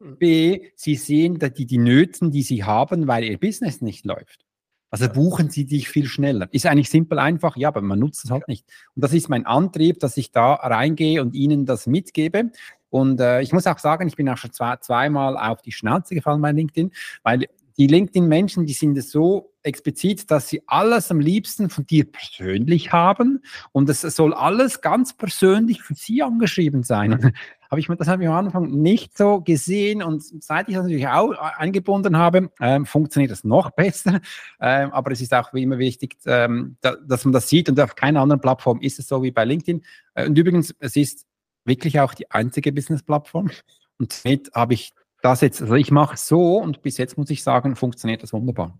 B, 0.00 0.70
sie 0.74 0.96
sehen 0.96 1.38
die, 1.38 1.66
die 1.66 1.78
Nöten, 1.78 2.30
die 2.30 2.42
sie 2.42 2.64
haben, 2.64 3.06
weil 3.06 3.24
ihr 3.24 3.38
Business 3.38 3.80
nicht 3.80 4.04
läuft. 4.04 4.44
Also 4.90 5.08
buchen 5.08 5.50
sie 5.50 5.66
dich 5.66 5.88
viel 5.88 6.06
schneller. 6.06 6.48
Ist 6.50 6.66
eigentlich 6.66 6.88
simpel 6.88 7.18
einfach, 7.18 7.56
ja, 7.56 7.68
aber 7.68 7.82
man 7.82 7.98
nutzt 7.98 8.24
es 8.24 8.30
halt 8.30 8.48
nicht. 8.48 8.64
Und 8.94 9.04
das 9.04 9.12
ist 9.12 9.28
mein 9.28 9.44
Antrieb, 9.44 10.00
dass 10.00 10.16
ich 10.16 10.30
da 10.32 10.54
reingehe 10.54 11.20
und 11.20 11.34
ihnen 11.34 11.66
das 11.66 11.86
mitgebe. 11.86 12.50
Und 12.90 13.20
äh, 13.20 13.40
ich 13.42 13.52
muss 13.52 13.66
auch 13.66 13.78
sagen, 13.78 14.08
ich 14.08 14.16
bin 14.16 14.28
auch 14.28 14.36
schon 14.36 14.52
zwei, 14.52 14.76
zweimal 14.76 15.36
auf 15.36 15.62
die 15.62 15.72
Schnauze 15.72 16.14
gefallen 16.14 16.40
bei 16.40 16.52
LinkedIn, 16.52 16.92
weil 17.22 17.46
die 17.78 17.86
LinkedIn-Menschen, 17.86 18.66
die 18.66 18.72
sind 18.72 19.00
so 19.02 19.52
explizit, 19.62 20.30
dass 20.30 20.48
sie 20.48 20.62
alles 20.66 21.10
am 21.10 21.20
liebsten 21.20 21.70
von 21.70 21.86
dir 21.86 22.10
persönlich 22.10 22.92
haben 22.92 23.42
und 23.70 23.88
es 23.88 24.00
soll 24.00 24.34
alles 24.34 24.80
ganz 24.80 25.16
persönlich 25.16 25.82
für 25.82 25.94
sie 25.94 26.22
angeschrieben 26.22 26.82
sein. 26.82 27.34
habe 27.70 27.80
ich 27.80 27.86
das 27.86 28.08
habe 28.08 28.22
ich 28.22 28.28
am 28.28 28.34
Anfang 28.34 28.70
nicht 28.70 29.16
so 29.16 29.40
gesehen 29.42 30.02
und 30.02 30.22
seit 30.42 30.68
ich 30.68 30.74
das 30.74 30.84
natürlich 30.84 31.08
auch 31.08 31.32
eingebunden 31.32 32.16
habe, 32.16 32.50
ähm, 32.60 32.86
funktioniert 32.86 33.30
das 33.30 33.44
noch 33.44 33.70
besser. 33.76 34.20
Ähm, 34.60 34.90
aber 34.92 35.12
es 35.12 35.20
ist 35.20 35.34
auch 35.34 35.52
wie 35.52 35.62
immer 35.62 35.78
wichtig, 35.78 36.16
ähm, 36.26 36.76
da, 36.80 36.96
dass 37.06 37.24
man 37.24 37.32
das 37.32 37.48
sieht 37.48 37.68
und 37.68 37.78
auf 37.78 37.94
keiner 37.94 38.22
anderen 38.22 38.40
Plattform 38.40 38.80
ist 38.80 38.98
es 38.98 39.06
so 39.06 39.22
wie 39.22 39.30
bei 39.30 39.44
LinkedIn. 39.44 39.84
Äh, 40.14 40.26
und 40.26 40.38
übrigens, 40.38 40.74
es 40.80 40.96
ist 40.96 41.27
wirklich 41.68 42.00
auch 42.00 42.14
die 42.14 42.30
einzige 42.30 42.72
Business-Plattform. 42.72 43.50
Und 43.98 44.24
damit 44.24 44.50
habe 44.54 44.74
ich 44.74 44.92
das 45.22 45.40
jetzt, 45.40 45.62
also 45.62 45.74
ich 45.74 45.90
mache 45.90 46.16
so 46.16 46.58
und 46.58 46.82
bis 46.82 46.98
jetzt 46.98 47.18
muss 47.18 47.30
ich 47.30 47.42
sagen, 47.42 47.76
funktioniert 47.76 48.22
das 48.22 48.32
wunderbar. 48.32 48.78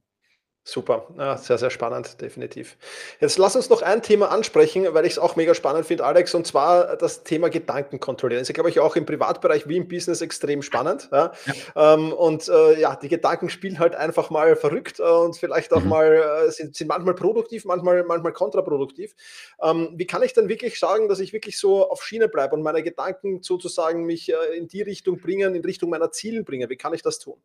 Super, 0.68 1.06
ja, 1.16 1.38
sehr, 1.38 1.56
sehr 1.56 1.70
spannend, 1.70 2.20
definitiv. 2.20 2.76
Jetzt 3.20 3.38
lass 3.38 3.56
uns 3.56 3.70
noch 3.70 3.80
ein 3.80 4.02
Thema 4.02 4.30
ansprechen, 4.30 4.86
weil 4.92 5.06
ich 5.06 5.12
es 5.12 5.18
auch 5.18 5.34
mega 5.34 5.54
spannend 5.54 5.86
finde, 5.86 6.04
Alex, 6.04 6.34
und 6.34 6.46
zwar 6.46 6.98
das 6.98 7.24
Thema 7.24 7.48
Gedanken 7.48 8.00
kontrollieren. 8.00 8.42
Das 8.42 8.50
ist, 8.50 8.54
glaube 8.54 8.68
ich, 8.68 8.78
auch 8.78 8.94
im 8.94 9.06
Privatbereich 9.06 9.66
wie 9.66 9.78
im 9.78 9.88
Business 9.88 10.20
extrem 10.20 10.60
spannend. 10.60 11.08
Ja? 11.10 11.32
ja. 11.46 11.94
Ähm, 11.94 12.12
und 12.12 12.50
äh, 12.50 12.78
ja, 12.78 12.96
die 12.96 13.08
Gedanken 13.08 13.48
spielen 13.48 13.78
halt 13.78 13.94
einfach 13.94 14.28
mal 14.28 14.56
verrückt 14.56 15.00
äh, 15.00 15.04
und 15.04 15.38
vielleicht 15.38 15.72
auch 15.72 15.80
mhm. 15.80 15.88
mal, 15.88 16.44
äh, 16.46 16.50
sind, 16.50 16.76
sind 16.76 16.88
manchmal 16.88 17.14
produktiv, 17.14 17.64
manchmal, 17.64 18.04
manchmal 18.04 18.34
kontraproduktiv. 18.34 19.14
Ähm, 19.62 19.94
wie 19.96 20.06
kann 20.06 20.22
ich 20.22 20.34
dann 20.34 20.50
wirklich 20.50 20.78
sagen, 20.78 21.08
dass 21.08 21.20
ich 21.20 21.32
wirklich 21.32 21.58
so 21.58 21.88
auf 21.88 22.04
Schiene 22.04 22.28
bleibe 22.28 22.54
und 22.54 22.60
meine 22.60 22.82
Gedanken 22.82 23.42
sozusagen 23.42 24.04
mich 24.04 24.30
äh, 24.30 24.58
in 24.58 24.68
die 24.68 24.82
Richtung 24.82 25.18
bringen, 25.18 25.54
in 25.54 25.64
Richtung 25.64 25.88
meiner 25.88 26.10
Ziele 26.10 26.44
bringen? 26.44 26.68
Wie 26.68 26.76
kann 26.76 26.92
ich 26.92 27.00
das 27.00 27.18
tun? 27.20 27.40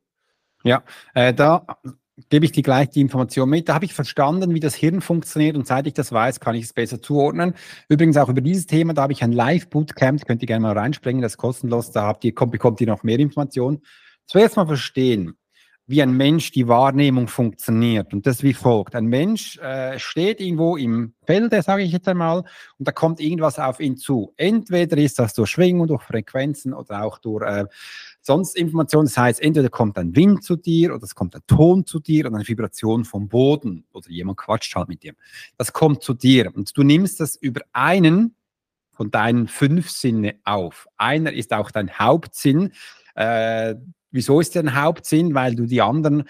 Ja, 0.66 0.84
äh, 1.14 1.34
da 1.34 1.66
gebe 2.30 2.46
ich 2.46 2.52
dir 2.52 2.64
gleich 2.64 2.90
die 2.90 3.02
Information 3.02 3.50
mit. 3.50 3.70
Da 3.70 3.74
habe 3.74 3.86
ich 3.86 3.94
verstanden, 3.94 4.54
wie 4.54 4.60
das 4.60 4.76
Hirn 4.76 5.02
funktioniert 5.02 5.56
und 5.56 5.66
seit 5.66 5.88
ich 5.88 5.94
das 5.94 6.12
weiß, 6.12 6.40
kann 6.40 6.56
ich 6.56 6.66
es 6.66 6.74
besser 6.74 7.02
zuordnen. 7.02 7.56
Übrigens 7.90 8.18
auch 8.18 8.30
über 8.30 8.42
dieses 8.42 8.68
Thema, 8.68 8.94
da 8.94 9.04
habe 9.04 9.14
ich 9.14 9.24
ein 9.24 9.32
Live-Bootcamp, 9.32 10.26
könnt 10.26 10.42
ihr 10.42 10.48
gerne 10.48 10.62
mal 10.62 10.78
reinspringen, 10.78 11.22
das 11.22 11.34
ist 11.34 11.38
kostenlos, 11.38 11.92
da 11.92 12.04
habt 12.04 12.24
ihr, 12.24 12.34
bekommt 12.34 12.82
ihr 12.82 12.88
noch 12.88 13.04
mehr 13.04 13.20
Informationen. 13.20 13.82
Zuerst 14.26 14.56
mal 14.56 14.68
verstehen, 14.68 15.36
wie 15.86 16.02
ein 16.02 16.16
Mensch 16.16 16.52
die 16.52 16.68
Wahrnehmung 16.68 17.28
funktioniert. 17.28 18.14
Und 18.14 18.26
das 18.26 18.42
wie 18.42 18.54
folgt. 18.54 18.96
Ein 18.96 19.08
Mensch 19.08 19.58
äh, 19.58 20.00
steht 20.00 20.40
irgendwo 20.40 20.78
im 20.78 21.14
Felde, 21.26 21.62
sage 21.62 21.84
ich 21.84 21.92
jetzt 21.92 22.08
einmal, 22.08 22.40
und 22.78 22.88
da 22.88 22.92
kommt 22.94 23.20
irgendwas 23.20 23.60
auf 23.60 23.80
ihn 23.82 23.98
zu. 23.98 24.34
Entweder 24.38 24.98
ist 24.98 25.20
das 25.20 25.34
durch 25.34 25.50
Schwingung, 25.50 25.88
durch 25.88 26.04
Frequenzen 26.04 26.74
oder 26.74 27.04
auch 27.04 27.18
durch 27.18 27.44
äh, 27.44 27.66
sonst 28.22 28.56
Informationen. 28.56 29.08
Das 29.08 29.18
heißt, 29.18 29.42
entweder 29.42 29.70
kommt 29.70 29.98
ein 29.98 30.16
Wind 30.16 30.44
zu 30.44 30.56
dir 30.56 30.96
oder 30.96 31.04
es 31.04 31.16
kommt 31.16 31.36
ein 31.36 31.42
Ton 31.48 31.86
zu 31.86 32.00
dir 32.00 32.28
oder 32.28 32.36
eine 32.38 32.48
Vibration 32.48 33.04
vom 33.04 33.28
Boden 33.28 33.86
oder 33.92 34.10
jemand 34.10 34.38
quatscht 34.38 34.74
halt 34.76 34.88
mit 34.88 35.04
dir. 35.04 35.14
Das 35.58 35.74
kommt 35.74 36.02
zu 36.02 36.14
dir 36.14 36.56
und 36.56 36.76
du 36.78 36.84
nimmst 36.84 37.20
das 37.20 37.36
über 37.36 37.62
einen 37.74 38.36
von 38.94 39.12
deinen 39.12 39.48
fünf 39.48 39.90
Sinne 39.90 40.36
auf. 40.46 40.88
Einer 40.96 41.34
ist 41.34 41.52
auch 41.52 41.72
dein 41.72 42.00
Hauptsinn. 42.00 42.72
Äh, 43.16 43.76
wieso 44.14 44.40
ist 44.40 44.56
der 44.56 44.82
Hauptsinn? 44.82 45.34
Weil 45.34 45.56
du 45.56 45.66
die 45.66 45.82
anderen 45.82 46.24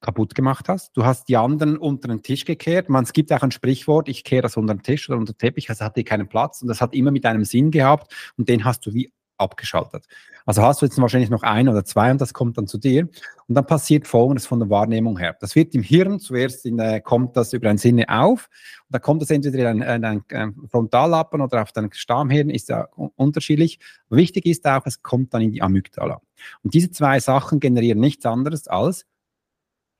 kaputt 0.00 0.34
gemacht 0.34 0.68
hast. 0.68 0.96
Du 0.96 1.04
hast 1.04 1.28
die 1.28 1.36
anderen 1.36 1.76
unter 1.76 2.08
den 2.08 2.22
Tisch 2.22 2.44
gekehrt. 2.44 2.88
Man, 2.88 3.04
es 3.04 3.12
gibt 3.12 3.32
auch 3.32 3.42
ein 3.42 3.50
Sprichwort, 3.50 4.08
ich 4.08 4.24
kehre 4.24 4.42
das 4.42 4.56
unter 4.56 4.74
den 4.74 4.82
Tisch 4.82 5.08
oder 5.08 5.18
unter 5.18 5.32
den 5.32 5.38
Teppich, 5.38 5.66
das 5.66 5.80
hatte 5.80 6.04
keinen 6.04 6.28
Platz 6.28 6.62
und 6.62 6.68
das 6.68 6.80
hat 6.80 6.94
immer 6.94 7.10
mit 7.10 7.26
einem 7.26 7.44
Sinn 7.44 7.70
gehabt 7.70 8.14
und 8.36 8.48
den 8.48 8.64
hast 8.64 8.86
du 8.86 8.94
wie 8.94 9.12
abgeschaltet. 9.38 10.06
Also 10.44 10.62
hast 10.62 10.80
du 10.80 10.86
jetzt 10.86 10.98
wahrscheinlich 10.98 11.30
noch 11.30 11.42
ein 11.42 11.68
oder 11.68 11.84
zwei 11.84 12.10
und 12.10 12.20
das 12.20 12.32
kommt 12.32 12.56
dann 12.56 12.66
zu 12.66 12.78
dir. 12.78 13.08
Und 13.46 13.54
dann 13.54 13.66
passiert 13.66 14.06
Folgendes 14.06 14.46
von 14.46 14.58
der 14.58 14.70
Wahrnehmung 14.70 15.18
her. 15.18 15.36
Das 15.40 15.54
wird 15.54 15.74
im 15.74 15.82
Hirn 15.82 16.20
zuerst 16.20 16.64
in, 16.64 16.78
äh, 16.78 17.00
kommt 17.00 17.36
das 17.36 17.52
über 17.52 17.68
ein 17.68 17.78
Sinne 17.78 18.08
auf 18.08 18.48
und 18.86 18.94
da 18.94 18.98
kommt 18.98 19.22
es 19.22 19.30
entweder 19.30 19.70
in 19.70 19.82
ein, 19.82 20.22
ein 20.32 20.54
Frontallappen 20.70 21.40
oder 21.40 21.62
auf 21.62 21.72
dein 21.72 21.92
Stammhirn, 21.92 22.50
ist 22.50 22.68
ja 22.68 22.88
unterschiedlich. 23.16 23.78
Wichtig 24.08 24.46
ist 24.46 24.66
auch, 24.66 24.86
es 24.86 25.02
kommt 25.02 25.34
dann 25.34 25.42
in 25.42 25.52
die 25.52 25.62
Amygdala. 25.62 26.20
Und 26.62 26.74
diese 26.74 26.90
zwei 26.90 27.20
Sachen 27.20 27.60
generieren 27.60 28.00
nichts 28.00 28.24
anderes 28.24 28.68
als 28.68 29.06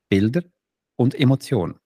Bilder 0.09 0.42
und 0.96 1.14
Emotionen. 1.14 1.79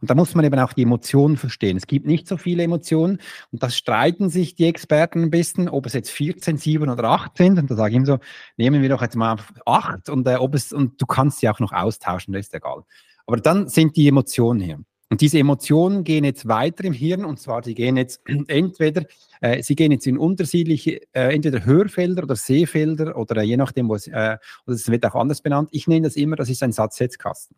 Und 0.00 0.10
da 0.10 0.14
muss 0.14 0.34
man 0.34 0.44
eben 0.44 0.58
auch 0.58 0.72
die 0.72 0.82
Emotionen 0.82 1.36
verstehen. 1.36 1.76
Es 1.76 1.86
gibt 1.86 2.06
nicht 2.06 2.26
so 2.26 2.36
viele 2.36 2.62
Emotionen 2.62 3.18
und 3.52 3.62
das 3.62 3.76
streiten 3.76 4.28
sich 4.28 4.54
die 4.54 4.66
Experten 4.66 5.22
ein 5.22 5.30
bisschen, 5.30 5.68
ob 5.68 5.86
es 5.86 5.92
jetzt 5.92 6.10
14, 6.10 6.56
7 6.56 6.88
oder 6.88 7.04
8 7.04 7.36
sind. 7.36 7.58
Und 7.58 7.70
da 7.70 7.76
sage 7.76 7.90
ich 7.90 7.96
ihm 7.96 8.06
so, 8.06 8.18
nehmen 8.56 8.82
wir 8.82 8.88
doch 8.88 9.02
jetzt 9.02 9.16
mal 9.16 9.36
8 9.64 10.08
und, 10.08 10.26
äh, 10.26 10.36
ob 10.36 10.54
es, 10.54 10.72
und 10.72 11.00
du 11.00 11.06
kannst 11.06 11.40
sie 11.40 11.48
auch 11.48 11.60
noch 11.60 11.72
austauschen, 11.72 12.32
das 12.34 12.46
ist 12.46 12.54
egal. 12.54 12.82
Aber 13.26 13.38
dann 13.38 13.68
sind 13.68 13.96
die 13.96 14.08
Emotionen 14.08 14.60
hier. 14.60 14.78
Und 15.08 15.20
diese 15.20 15.38
Emotionen 15.38 16.02
gehen 16.02 16.24
jetzt 16.24 16.48
weiter 16.48 16.84
im 16.84 16.92
Hirn 16.92 17.24
und 17.24 17.38
zwar, 17.38 17.62
sie 17.62 17.74
gehen 17.74 17.96
jetzt 17.96 18.22
entweder, 18.48 19.04
äh, 19.40 19.62
sie 19.62 19.76
gehen 19.76 19.92
jetzt 19.92 20.06
in 20.06 20.18
unterschiedliche, 20.18 21.00
äh, 21.12 21.32
entweder 21.34 21.64
Hörfelder 21.64 22.24
oder 22.24 22.34
Sehfelder 22.34 23.16
oder 23.16 23.42
äh, 23.42 23.44
je 23.44 23.56
nachdem, 23.56 23.88
was, 23.88 24.08
äh, 24.08 24.38
oder 24.66 24.74
es 24.74 24.90
wird 24.90 25.06
auch 25.06 25.14
anders 25.14 25.42
benannt. 25.42 25.68
Ich 25.70 25.86
nenne 25.86 26.08
das 26.08 26.16
immer, 26.16 26.34
das 26.34 26.50
ist 26.50 26.62
ein 26.62 26.72
Satzsetzkasten. 26.72 27.56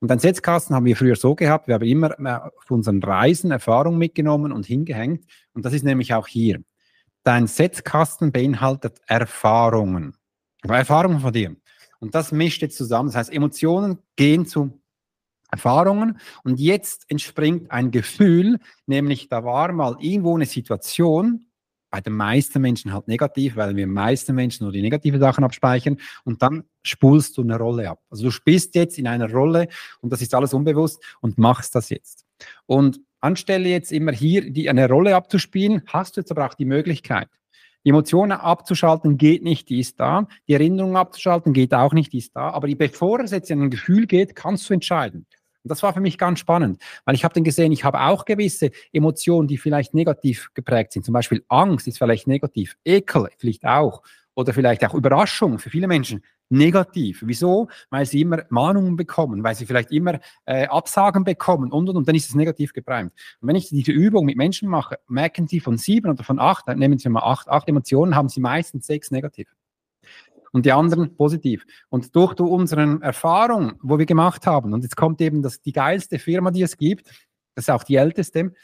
Und 0.00 0.10
einen 0.10 0.20
Setzkasten 0.20 0.76
haben 0.76 0.84
wir 0.84 0.96
früher 0.96 1.16
so 1.16 1.34
gehabt, 1.34 1.68
wir 1.68 1.74
haben 1.74 1.84
immer 1.84 2.52
auf 2.56 2.70
unseren 2.70 3.02
Reisen 3.02 3.50
Erfahrung 3.50 3.96
mitgenommen 3.96 4.52
und 4.52 4.66
hingehängt. 4.66 5.24
Und 5.54 5.64
das 5.64 5.72
ist 5.72 5.84
nämlich 5.84 6.12
auch 6.12 6.26
hier. 6.26 6.62
Dein 7.22 7.46
Setzkasten 7.46 8.30
beinhaltet 8.30 9.00
Erfahrungen. 9.06 10.14
Erfahrungen 10.62 11.20
von 11.20 11.32
dir. 11.32 11.56
Und 11.98 12.14
das 12.14 12.30
mischt 12.30 12.62
jetzt 12.62 12.76
zusammen. 12.76 13.08
Das 13.08 13.16
heißt, 13.16 13.32
Emotionen 13.32 13.98
gehen 14.16 14.46
zu 14.46 14.80
Erfahrungen 15.50 16.18
und 16.44 16.60
jetzt 16.60 17.04
entspringt 17.08 17.70
ein 17.70 17.90
Gefühl, 17.90 18.58
nämlich 18.86 19.28
da 19.28 19.44
war 19.44 19.72
mal 19.72 19.96
irgendwo 20.00 20.34
eine 20.34 20.46
Situation, 20.46 21.46
bei 21.96 22.02
den 22.02 22.12
meisten 22.12 22.60
Menschen 22.60 22.92
halt 22.92 23.08
negativ, 23.08 23.56
weil 23.56 23.74
wir 23.74 23.86
meisten 23.86 24.34
Menschen 24.34 24.64
nur 24.64 24.72
die 24.72 24.82
negativen 24.82 25.18
Sachen 25.18 25.44
abspeichern 25.44 25.96
und 26.24 26.42
dann 26.42 26.64
spulst 26.82 27.38
du 27.38 27.42
eine 27.42 27.56
Rolle 27.56 27.88
ab. 27.88 28.00
Also 28.10 28.28
du 28.28 28.36
bist 28.44 28.74
jetzt 28.74 28.98
in 28.98 29.06
einer 29.06 29.30
Rolle 29.30 29.68
und 30.02 30.12
das 30.12 30.20
ist 30.20 30.34
alles 30.34 30.52
unbewusst 30.52 31.02
und 31.22 31.38
machst 31.38 31.74
das 31.74 31.88
jetzt. 31.88 32.26
Und 32.66 33.00
anstelle 33.20 33.70
jetzt 33.70 33.92
immer 33.92 34.12
hier 34.12 34.50
die, 34.50 34.68
eine 34.68 34.90
Rolle 34.90 35.16
abzuspielen, 35.16 35.84
hast 35.86 36.16
du 36.16 36.20
jetzt 36.20 36.30
aber 36.30 36.44
auch 36.44 36.54
die 36.54 36.66
Möglichkeit. 36.66 37.28
Die 37.86 37.90
Emotionen 37.90 38.32
abzuschalten 38.32 39.16
geht 39.16 39.42
nicht, 39.42 39.70
die 39.70 39.80
ist 39.80 39.98
da. 39.98 40.28
Die 40.48 40.52
Erinnerung 40.52 40.98
abzuschalten 40.98 41.54
geht 41.54 41.72
auch 41.72 41.94
nicht, 41.94 42.12
die 42.12 42.18
ist 42.18 42.36
da. 42.36 42.50
Aber 42.50 42.68
bevor 42.68 43.20
es 43.20 43.30
jetzt 43.30 43.50
in 43.50 43.62
ein 43.62 43.70
Gefühl 43.70 44.06
geht, 44.06 44.36
kannst 44.36 44.68
du 44.68 44.74
entscheiden. 44.74 45.24
Und 45.66 45.70
das 45.70 45.82
war 45.82 45.92
für 45.92 46.00
mich 46.00 46.16
ganz 46.16 46.38
spannend, 46.38 46.80
weil 47.04 47.16
ich 47.16 47.24
habe 47.24 47.34
dann 47.34 47.42
gesehen, 47.42 47.72
ich 47.72 47.82
habe 47.82 48.00
auch 48.00 48.24
gewisse 48.24 48.70
Emotionen, 48.92 49.48
die 49.48 49.58
vielleicht 49.58 49.94
negativ 49.94 50.50
geprägt 50.54 50.92
sind. 50.92 51.04
Zum 51.04 51.12
Beispiel 51.12 51.44
Angst 51.48 51.88
ist 51.88 51.98
vielleicht 51.98 52.28
negativ, 52.28 52.76
Ekel 52.84 53.30
vielleicht 53.36 53.64
auch 53.64 54.02
oder 54.36 54.54
vielleicht 54.54 54.84
auch 54.86 54.94
Überraschung 54.94 55.58
für 55.58 55.68
viele 55.68 55.88
Menschen 55.88 56.22
negativ. 56.50 57.24
Wieso? 57.26 57.66
Weil 57.90 58.06
sie 58.06 58.20
immer 58.20 58.44
Mahnungen 58.48 58.94
bekommen, 58.94 59.42
weil 59.42 59.56
sie 59.56 59.66
vielleicht 59.66 59.90
immer 59.90 60.20
äh, 60.44 60.68
Absagen 60.68 61.24
bekommen 61.24 61.72
und, 61.72 61.88
und, 61.88 61.96
und 61.96 62.06
dann 62.06 62.14
ist 62.14 62.28
es 62.28 62.36
negativ 62.36 62.72
geprägt. 62.72 63.10
Und 63.40 63.48
wenn 63.48 63.56
ich 63.56 63.68
diese 63.68 63.90
Übung 63.90 64.24
mit 64.24 64.36
Menschen 64.36 64.68
mache, 64.68 65.00
merken 65.08 65.48
sie 65.48 65.58
von 65.58 65.78
sieben 65.78 66.12
oder 66.12 66.22
von 66.22 66.38
acht, 66.38 66.68
dann 66.68 66.78
nehmen 66.78 67.00
sie 67.00 67.08
mal 67.08 67.24
acht, 67.24 67.48
acht 67.48 67.68
Emotionen, 67.68 68.14
haben 68.14 68.28
sie 68.28 68.38
meistens 68.40 68.86
sechs 68.86 69.10
negativ. 69.10 69.48
Und 70.56 70.64
die 70.64 70.72
anderen 70.72 71.14
positiv. 71.14 71.66
Und 71.90 72.16
durch 72.16 72.40
unsere 72.40 72.98
Erfahrung, 73.02 73.74
wo 73.82 73.98
wir 73.98 74.06
gemacht 74.06 74.46
haben, 74.46 74.72
und 74.72 74.84
jetzt 74.84 74.96
kommt 74.96 75.20
eben 75.20 75.42
das, 75.42 75.60
die 75.60 75.72
geilste 75.72 76.18
Firma, 76.18 76.50
die 76.50 76.62
es 76.62 76.78
gibt, 76.78 77.08
das 77.54 77.64
ist 77.64 77.70
auch 77.70 77.84
die 77.84 77.96
älteste, 77.96 78.54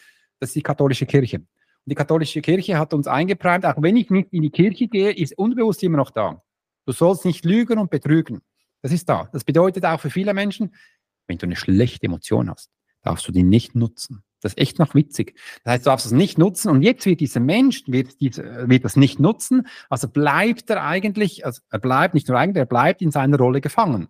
das 0.41 0.49
ist 0.49 0.57
die 0.57 0.63
katholische 0.63 1.05
Kirche. 1.05 1.41
Und 1.41 1.47
die 1.85 1.95
katholische 1.95 2.41
Kirche 2.41 2.79
hat 2.79 2.95
uns 2.95 3.07
eingeprägt, 3.07 3.67
auch 3.67 3.75
wenn 3.77 3.99
ich 3.99 4.09
nicht 4.09 4.33
in 4.33 4.41
die 4.41 4.49
Kirche 4.49 4.89
gehe, 4.89 5.11
ist 5.11 5.37
unbewusst 5.37 5.83
immer 5.83 5.99
noch 5.99 6.11
da. 6.11 6.43
Du 6.87 6.93
sollst 6.95 7.27
nicht 7.27 7.45
lügen 7.45 7.79
und 7.79 7.91
betrügen. 7.91 8.41
Das 8.81 8.91
ist 8.91 9.07
da. 9.11 9.29
Das 9.31 9.45
bedeutet 9.45 9.85
auch 9.85 10.01
für 10.01 10.09
viele 10.09 10.33
Menschen, 10.33 10.75
wenn 11.27 11.37
du 11.37 11.45
eine 11.45 11.57
schlechte 11.57 12.07
Emotion 12.07 12.49
hast, 12.49 12.71
darfst 13.03 13.29
du 13.29 13.33
die 13.33 13.43
nicht 13.43 13.75
nutzen. 13.75 14.25
Das 14.43 14.53
ist 14.53 14.59
echt 14.59 14.79
noch 14.79 14.95
witzig. 14.95 15.35
Das 15.65 15.75
heißt, 15.75 15.87
du 15.87 15.91
darfst 15.91 16.07
es 16.07 16.13
nicht 16.13 16.37
nutzen 16.37 16.69
und 16.71 16.83
jetzt 16.83 17.07
wird 17.07 17.21
dieser 17.21 17.41
Mensch, 17.41 17.85
wird, 17.87 18.21
diese, 18.21 18.69
wird 18.69 18.85
das 18.85 18.97
nicht 18.97 19.21
nutzen, 19.21 19.67
also 19.89 20.09
bleibt 20.09 20.69
er 20.69 20.85
eigentlich, 20.85 21.47
also 21.47 21.63
er 21.71 21.79
bleibt 21.79 22.15
nicht 22.15 22.29
nur 22.29 22.39
eigentlich, 22.39 22.61
er 22.61 22.67
bleibt 22.67 23.03
in 23.03 23.11
seiner 23.11 23.39
Rolle 23.39 23.61
gefangen. 23.61 24.09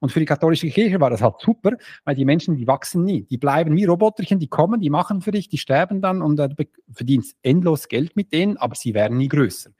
Und 0.00 0.10
für 0.10 0.20
die 0.20 0.26
katholische 0.26 0.68
Kirche 0.68 1.00
war 1.00 1.08
das 1.08 1.22
halt 1.22 1.36
super, 1.40 1.78
weil 2.04 2.14
die 2.14 2.26
Menschen, 2.26 2.56
die 2.56 2.66
wachsen 2.66 3.04
nie. 3.04 3.22
Die 3.22 3.38
bleiben 3.38 3.74
wie 3.74 3.84
Roboterchen, 3.84 4.38
die 4.38 4.48
kommen, 4.48 4.80
die 4.80 4.90
machen 4.90 5.22
für 5.22 5.30
dich, 5.30 5.48
die 5.48 5.56
sterben 5.56 6.02
dann 6.02 6.20
und 6.20 6.38
äh, 6.40 6.48
du 6.48 6.64
verdienst 6.92 7.36
endlos 7.42 7.88
Geld 7.88 8.14
mit 8.14 8.32
denen, 8.32 8.58
aber 8.58 8.74
sie 8.74 8.92
werden 8.92 9.16
nie 9.16 9.28
größer. 9.28 9.70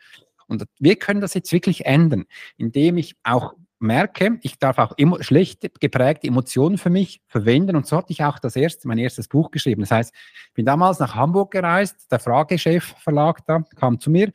Und 0.47 0.65
wir 0.79 0.97
können 0.97 1.21
das 1.21 1.35
jetzt 1.35 1.53
wirklich 1.53 1.87
ändern, 1.87 2.25
indem 2.57 2.97
ich 2.97 3.17
auch 3.23 3.55
merke, 3.85 4.39
ich 4.43 4.59
darf 4.59 4.79
auch 4.79 4.93
immer 4.97 5.23
schlecht 5.23 5.81
geprägte 5.81 6.27
Emotionen 6.27 6.79
für 6.79 6.91
mich 6.91 7.23
verwenden. 7.29 7.77
Und 7.77 7.87
so 7.87 7.97
hatte 7.97 8.13
ich 8.13 8.25
auch 8.25 8.39
das 8.39 8.57
erste, 8.57 8.89
mein 8.89 8.99
erstes 8.99 9.29
Buch 9.29 9.51
geschrieben. 9.51 9.83
Das 9.83 9.91
heißt, 9.91 10.13
ich 10.49 10.55
bin 10.55 10.67
damals 10.67 10.99
nach 10.99 11.15
Hamburg 11.15 11.53
gereist, 11.53 12.11
der 12.11 12.19
Fragechef 12.19 12.95
Verlag 12.99 13.47
da 13.47 13.63
kam 13.77 14.01
zu 14.01 14.11
mir, 14.11 14.33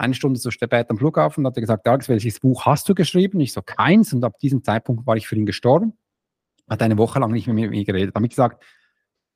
eine 0.00 0.14
Stunde 0.14 0.40
zu 0.40 0.50
spät 0.50 0.88
am 0.90 0.98
Flughafen, 0.98 1.46
hat 1.46 1.56
er 1.56 1.60
gesagt, 1.60 1.86
Alex, 1.86 2.08
welches 2.08 2.40
Buch 2.40 2.64
hast 2.64 2.88
du 2.88 2.94
geschrieben? 2.94 3.38
Ich 3.40 3.52
so, 3.52 3.60
keins. 3.62 4.12
Und 4.12 4.24
ab 4.24 4.38
diesem 4.38 4.64
Zeitpunkt 4.64 5.06
war 5.06 5.16
ich 5.16 5.28
für 5.28 5.36
ihn 5.36 5.46
gestorben. 5.46 5.92
Hat 6.68 6.82
eine 6.82 6.96
Woche 6.96 7.20
lang 7.20 7.32
nicht 7.32 7.46
mehr 7.46 7.54
mit 7.54 7.70
mir 7.70 7.84
geredet. 7.84 8.14
Da 8.14 8.18
habe 8.18 8.26
ich 8.26 8.30
gesagt, 8.30 8.64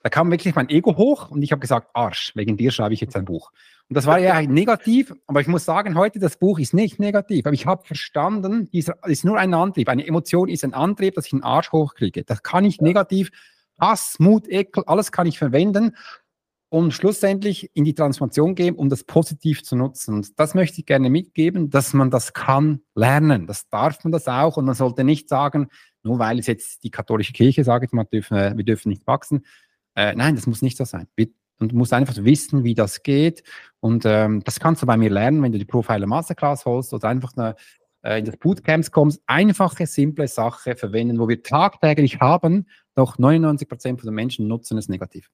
da 0.04 0.10
kam 0.10 0.30
wirklich 0.30 0.54
mein 0.54 0.68
Ego 0.68 0.98
hoch 0.98 1.30
und 1.30 1.40
ich 1.40 1.50
habe 1.50 1.60
gesagt, 1.60 1.88
Arsch, 1.94 2.32
wegen 2.34 2.58
dir 2.58 2.70
schreibe 2.70 2.92
ich 2.92 3.00
jetzt 3.00 3.16
ein 3.16 3.24
Buch. 3.24 3.50
Und 3.88 3.96
das 3.96 4.04
war 4.04 4.18
ja 4.18 4.42
negativ, 4.42 5.14
aber 5.26 5.40
ich 5.40 5.46
muss 5.46 5.64
sagen, 5.64 5.96
heute 5.96 6.18
das 6.18 6.36
Buch 6.36 6.58
ist 6.58 6.74
nicht 6.74 7.00
negativ. 7.00 7.46
Aber 7.46 7.54
ich 7.54 7.64
habe 7.64 7.86
verstanden, 7.86 8.68
dieser 8.70 9.02
ist 9.06 9.24
nur 9.24 9.38
ein 9.38 9.54
Antrieb. 9.54 9.88
Eine 9.88 10.06
Emotion 10.06 10.50
ist 10.50 10.62
ein 10.62 10.74
Antrieb, 10.74 11.14
dass 11.14 11.26
ich 11.26 11.32
einen 11.32 11.42
Arsch 11.42 11.72
hochkriege. 11.72 12.22
Das 12.22 12.42
kann 12.42 12.66
ich 12.66 12.82
negativ, 12.82 13.30
Hass, 13.80 14.16
Mut, 14.18 14.46
Ekel, 14.46 14.84
alles 14.86 15.10
kann 15.10 15.26
ich 15.26 15.38
verwenden 15.38 15.96
und 16.68 16.92
schlussendlich 16.92 17.70
in 17.72 17.84
die 17.84 17.94
Transformation 17.94 18.54
gehen, 18.54 18.74
um 18.74 18.90
das 18.90 19.04
positiv 19.04 19.64
zu 19.64 19.74
nutzen. 19.74 20.16
Und 20.16 20.38
das 20.38 20.54
möchte 20.54 20.80
ich 20.80 20.86
gerne 20.86 21.08
mitgeben, 21.08 21.70
dass 21.70 21.94
man 21.94 22.10
das 22.10 22.34
kann 22.34 22.82
lernen. 22.94 23.46
Das 23.46 23.70
darf 23.70 24.04
man 24.04 24.12
das 24.12 24.28
auch. 24.28 24.58
Und 24.58 24.66
man 24.66 24.74
sollte 24.74 25.02
nicht 25.02 25.30
sagen, 25.30 25.68
nur 26.02 26.18
weil 26.18 26.38
es 26.38 26.46
jetzt 26.46 26.84
die 26.84 26.90
katholische 26.90 27.32
Kirche 27.32 27.64
sagt, 27.64 27.92
wir 27.92 28.04
dürfen, 28.04 28.58
wir 28.58 28.64
dürfen 28.64 28.90
nicht 28.90 29.06
wachsen, 29.06 29.46
äh, 29.96 30.14
nein, 30.14 30.34
das 30.34 30.46
muss 30.46 30.62
nicht 30.62 30.76
so 30.76 30.84
sein. 30.84 31.06
Und 31.58 31.72
du 31.72 31.76
musst 31.76 31.92
einfach 31.92 32.16
wissen, 32.18 32.64
wie 32.64 32.74
das 32.74 33.02
geht. 33.02 33.42
Und 33.80 34.04
ähm, 34.06 34.42
das 34.44 34.58
kannst 34.60 34.82
du 34.82 34.86
bei 34.86 34.96
mir 34.96 35.10
lernen, 35.10 35.42
wenn 35.42 35.52
du 35.52 35.58
die 35.58 35.64
Profiler 35.64 36.06
Masterclass 36.06 36.64
holst 36.64 36.92
oder 36.92 37.08
einfach 37.08 37.32
eine, 37.36 37.54
äh, 38.02 38.18
in 38.18 38.24
das 38.24 38.36
Bootcamps 38.36 38.90
kommst. 38.90 39.22
Einfache, 39.26 39.86
simple 39.86 40.26
Sache 40.28 40.76
verwenden, 40.76 41.18
wo 41.18 41.28
wir 41.28 41.42
tagtäglich 41.42 42.20
haben, 42.20 42.66
doch 42.94 43.18
99 43.18 43.68
Prozent 43.68 44.00
von 44.00 44.08
den 44.08 44.14
Menschen 44.14 44.48
nutzen 44.48 44.78
es 44.78 44.88
negativ. 44.88 45.30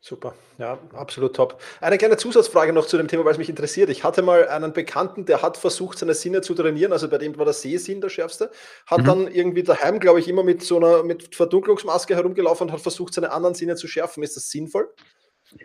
Super, 0.00 0.34
ja, 0.58 0.78
absolut 0.92 1.34
top. 1.34 1.60
Eine 1.80 1.98
kleine 1.98 2.16
Zusatzfrage 2.16 2.72
noch 2.72 2.86
zu 2.86 2.96
dem 2.96 3.08
Thema, 3.08 3.24
weil 3.24 3.32
es 3.32 3.38
mich 3.38 3.48
interessiert. 3.48 3.90
Ich 3.90 4.04
hatte 4.04 4.22
mal 4.22 4.48
einen 4.48 4.72
Bekannten, 4.72 5.24
der 5.24 5.42
hat 5.42 5.56
versucht, 5.56 5.98
seine 5.98 6.14
Sinne 6.14 6.40
zu 6.40 6.54
trainieren, 6.54 6.92
also 6.92 7.08
bei 7.08 7.18
dem 7.18 7.36
war 7.36 7.44
der 7.44 7.54
Sehsinn 7.54 8.00
der 8.00 8.08
schärfste, 8.08 8.52
hat 8.86 9.00
mhm. 9.00 9.04
dann 9.04 9.28
irgendwie 9.28 9.64
daheim, 9.64 9.98
glaube 9.98 10.20
ich, 10.20 10.28
immer 10.28 10.44
mit 10.44 10.62
so 10.62 10.76
einer 10.76 11.02
mit 11.02 11.34
Verdunklungsmaske 11.34 12.14
herumgelaufen 12.14 12.68
und 12.68 12.72
hat 12.72 12.80
versucht, 12.80 13.12
seine 13.12 13.32
anderen 13.32 13.56
Sinne 13.56 13.74
zu 13.74 13.88
schärfen. 13.88 14.22
Ist 14.22 14.36
das 14.36 14.50
sinnvoll? 14.50 14.88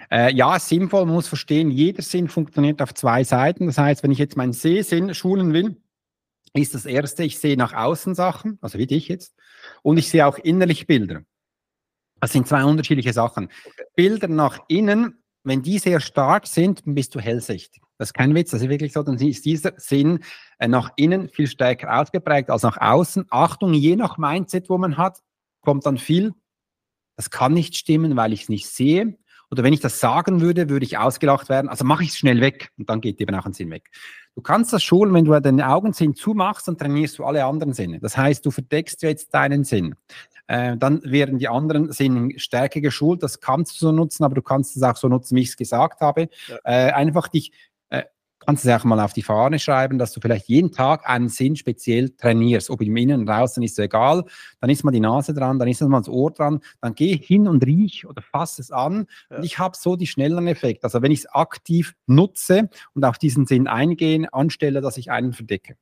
Äh, 0.09 0.33
ja, 0.33 0.57
sinnvoll, 0.59 1.05
man 1.05 1.13
muss 1.13 1.27
verstehen, 1.27 1.69
jeder 1.69 2.01
Sinn 2.01 2.27
funktioniert 2.27 2.81
auf 2.81 2.93
zwei 2.95 3.23
Seiten. 3.23 3.67
Das 3.67 3.77
heißt, 3.77 4.01
wenn 4.01 4.11
ich 4.11 4.17
jetzt 4.17 4.35
meinen 4.35 4.53
Sehsinn 4.53 5.13
schulen 5.13 5.53
will, 5.53 5.77
ist 6.53 6.73
das 6.73 6.85
erste, 6.85 7.23
ich 7.23 7.37
sehe 7.37 7.57
nach 7.57 7.73
außen 7.73 8.15
Sachen, 8.15 8.57
also 8.61 8.79
wie 8.79 8.87
dich 8.87 9.07
jetzt, 9.07 9.35
und 9.83 9.97
ich 9.97 10.09
sehe 10.09 10.25
auch 10.25 10.39
innerlich 10.39 10.87
Bilder. 10.87 11.21
Das 12.23 12.31
sind 12.31 12.47
zwei 12.47 12.63
unterschiedliche 12.63 13.11
Sachen. 13.11 13.49
Okay. 13.65 13.83
Bilder 13.97 14.29
nach 14.29 14.59
innen, 14.69 15.21
wenn 15.43 15.61
die 15.61 15.77
sehr 15.77 15.99
stark 15.99 16.47
sind, 16.47 16.81
bist 16.85 17.13
du 17.15 17.19
hellsichtig. 17.19 17.83
Das 17.97 18.09
ist 18.09 18.13
kein 18.13 18.33
Witz, 18.33 18.51
das 18.51 18.61
ist 18.61 18.69
wirklich 18.69 18.93
so. 18.93 19.03
Dann 19.03 19.17
ist 19.17 19.43
dieser 19.43 19.73
Sinn 19.75 20.23
äh, 20.57 20.69
nach 20.69 20.93
innen 20.95 21.27
viel 21.27 21.47
stärker 21.47 21.99
ausgeprägt 21.99 22.49
als 22.49 22.63
nach 22.63 22.77
außen. 22.79 23.25
Achtung, 23.29 23.73
je 23.73 23.97
nach 23.97 24.17
Mindset, 24.17 24.69
wo 24.69 24.77
man 24.77 24.95
hat, 24.95 25.19
kommt 25.59 25.85
dann 25.85 25.97
viel. 25.97 26.31
Das 27.17 27.29
kann 27.29 27.53
nicht 27.53 27.75
stimmen, 27.75 28.15
weil 28.15 28.31
ich 28.31 28.43
es 28.43 28.49
nicht 28.49 28.69
sehe. 28.69 29.17
Oder 29.51 29.63
wenn 29.63 29.73
ich 29.73 29.81
das 29.81 29.99
sagen 29.99 30.39
würde, 30.39 30.69
würde 30.69 30.85
ich 30.85 30.97
ausgelacht 30.97 31.49
werden. 31.49 31.67
Also 31.67 31.83
mache 31.83 32.03
ich 32.03 32.11
es 32.11 32.17
schnell 32.17 32.39
weg 32.39 32.69
und 32.77 32.89
dann 32.89 33.01
geht 33.01 33.19
eben 33.19 33.35
auch 33.35 33.45
ein 33.45 33.51
Sinn 33.51 33.69
weg. 33.69 33.89
Du 34.33 34.41
kannst 34.41 34.71
das 34.71 34.81
schulen, 34.81 35.13
wenn 35.13 35.25
du 35.25 35.39
deine 35.41 35.67
Augensinn 35.67 36.15
zumachst, 36.15 36.69
dann 36.69 36.77
trainierst 36.77 37.19
du 37.19 37.25
alle 37.25 37.43
anderen 37.43 37.73
Sinne. 37.73 37.99
Das 37.99 38.15
heißt, 38.15 38.45
du 38.45 38.49
verdeckst 38.49 39.03
jetzt 39.03 39.33
deinen 39.33 39.65
Sinn. 39.65 39.95
Äh, 40.47 40.77
dann 40.77 41.01
werden 41.03 41.39
die 41.39 41.47
anderen 41.47 41.91
Sinne 41.91 42.37
stärker 42.39 42.81
geschult. 42.81 43.23
Das 43.23 43.39
kannst 43.39 43.81
du 43.81 43.87
so 43.87 43.91
nutzen, 43.91 44.23
aber 44.23 44.35
du 44.35 44.41
kannst 44.41 44.75
es 44.75 44.83
auch 44.83 44.97
so 44.97 45.07
nutzen, 45.07 45.35
wie 45.35 45.41
ich 45.41 45.49
es 45.49 45.57
gesagt 45.57 46.01
habe. 46.01 46.29
Ja. 46.47 46.57
Äh, 46.63 46.91
einfach 46.91 47.27
dich 47.27 47.51
äh, 47.89 48.03
kannst 48.45 48.65
du 48.65 48.69
es 48.69 48.75
auch 48.75 48.83
mal 48.83 48.99
auf 48.99 49.13
die 49.13 49.21
Fahne 49.21 49.59
schreiben, 49.59 49.97
dass 49.97 50.11
du 50.11 50.19
vielleicht 50.19 50.47
jeden 50.47 50.71
Tag 50.71 51.07
einen 51.09 51.29
Sinn 51.29 51.55
speziell 51.55 52.09
trainierst. 52.09 52.69
Ob 52.69 52.81
im 52.81 52.95
Innen 52.97 53.23
oder 53.23 53.39
außen 53.39 53.63
ist 53.63 53.79
egal. 53.79 54.25
Dann 54.59 54.69
ist 54.69 54.83
mal 54.83 54.91
die 54.91 54.99
Nase 54.99 55.33
dran, 55.33 55.59
dann 55.59 55.67
ist 55.67 55.81
mal 55.81 55.99
das 55.99 56.09
Ohr 56.09 56.31
dran. 56.31 56.59
Dann 56.81 56.93
geh 56.95 57.15
hin 57.15 57.47
und 57.47 57.65
riech 57.65 58.05
oder 58.05 58.21
fass 58.21 58.59
es 58.59 58.71
an. 58.71 59.07
Ja. 59.29 59.37
Und 59.37 59.43
ich 59.43 59.59
habe 59.59 59.77
so 59.77 59.95
die 59.95 60.07
schnelleren 60.07 60.47
Effekt. 60.47 60.83
Also 60.83 61.01
wenn 61.01 61.11
ich 61.11 61.19
es 61.19 61.25
aktiv 61.27 61.95
nutze 62.05 62.69
und 62.93 63.05
auf 63.05 63.17
diesen 63.17 63.45
Sinn 63.45 63.67
eingehen, 63.67 64.27
anstelle, 64.29 64.81
dass 64.81 64.97
ich 64.97 65.11
einen 65.11 65.33
verdecke. 65.33 65.75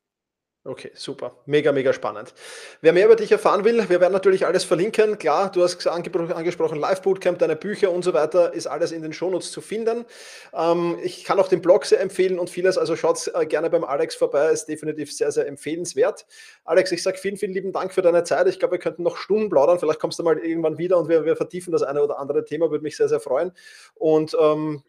Okay, 0.64 0.92
super. 0.94 1.32
Mega, 1.48 1.72
mega 1.72 1.92
spannend. 1.92 2.36
Wer 2.82 2.94
mehr 2.94 3.08
über 3.08 3.16
dich 3.16 3.32
erfahren 3.32 3.66
will, 3.66 3.90
wir 3.90 4.00
werden 4.00 4.14
natürlich 4.14 4.46
alles 4.46 4.64
verlinken. 4.64 5.18
Klar, 5.18 5.52
du 5.52 5.64
hast 5.64 5.88
angesprochen, 5.88 6.78
Live-Bootcamp, 6.78 7.40
deine 7.40 7.56
Bücher 7.56 7.90
und 7.90 8.04
so 8.04 8.14
weiter, 8.14 8.54
ist 8.54 8.68
alles 8.68 8.92
in 8.92 9.02
den 9.02 9.12
Shownotes 9.12 9.52
zu 9.52 9.60
finden. 9.60 10.06
Ähm, 10.54 11.00
ich 11.02 11.24
kann 11.24 11.40
auch 11.40 11.48
den 11.48 11.64
Blog 11.64 11.86
sehr 11.86 12.00
empfehlen 12.00 12.38
und 12.38 12.52
vieles, 12.52 12.78
also 12.78 12.96
schaut 12.96 13.32
äh, 13.34 13.48
gerne 13.48 13.72
beim 13.72 13.84
Alex 13.84 14.14
vorbei, 14.14 14.52
ist 14.52 14.66
definitiv 14.66 15.12
sehr, 15.12 15.32
sehr 15.32 15.48
empfehlenswert. 15.48 16.28
Alex, 16.64 16.92
ich 16.92 17.02
sage 17.02 17.18
vielen, 17.18 17.38
vielen 17.38 17.54
lieben 17.54 17.72
Dank 17.72 17.92
für 17.92 18.04
deine 18.04 18.24
Zeit. 18.24 18.48
Ich 18.48 18.60
glaube, 18.60 18.74
wir 18.74 18.80
könnten 18.80 19.02
noch 19.02 19.18
Stunden 19.18 19.50
plaudern. 19.50 19.80
Vielleicht 19.80 20.00
kommst 20.00 20.20
du 20.20 20.24
mal 20.24 20.38
irgendwann 20.38 20.78
wieder 20.78 21.00
und 21.00 21.10
wir, 21.10 21.26
wir 21.26 21.36
vertiefen 21.36 21.72
das 21.72 21.82
eine 21.82 22.04
oder 22.04 22.20
andere 22.20 22.46
Thema, 22.46 22.70
würde 22.70 22.84
mich 22.84 22.98
sehr, 22.98 23.10
sehr 23.10 23.20
freuen. 23.20 23.52
Und 23.96 24.38
ähm, 24.40 24.84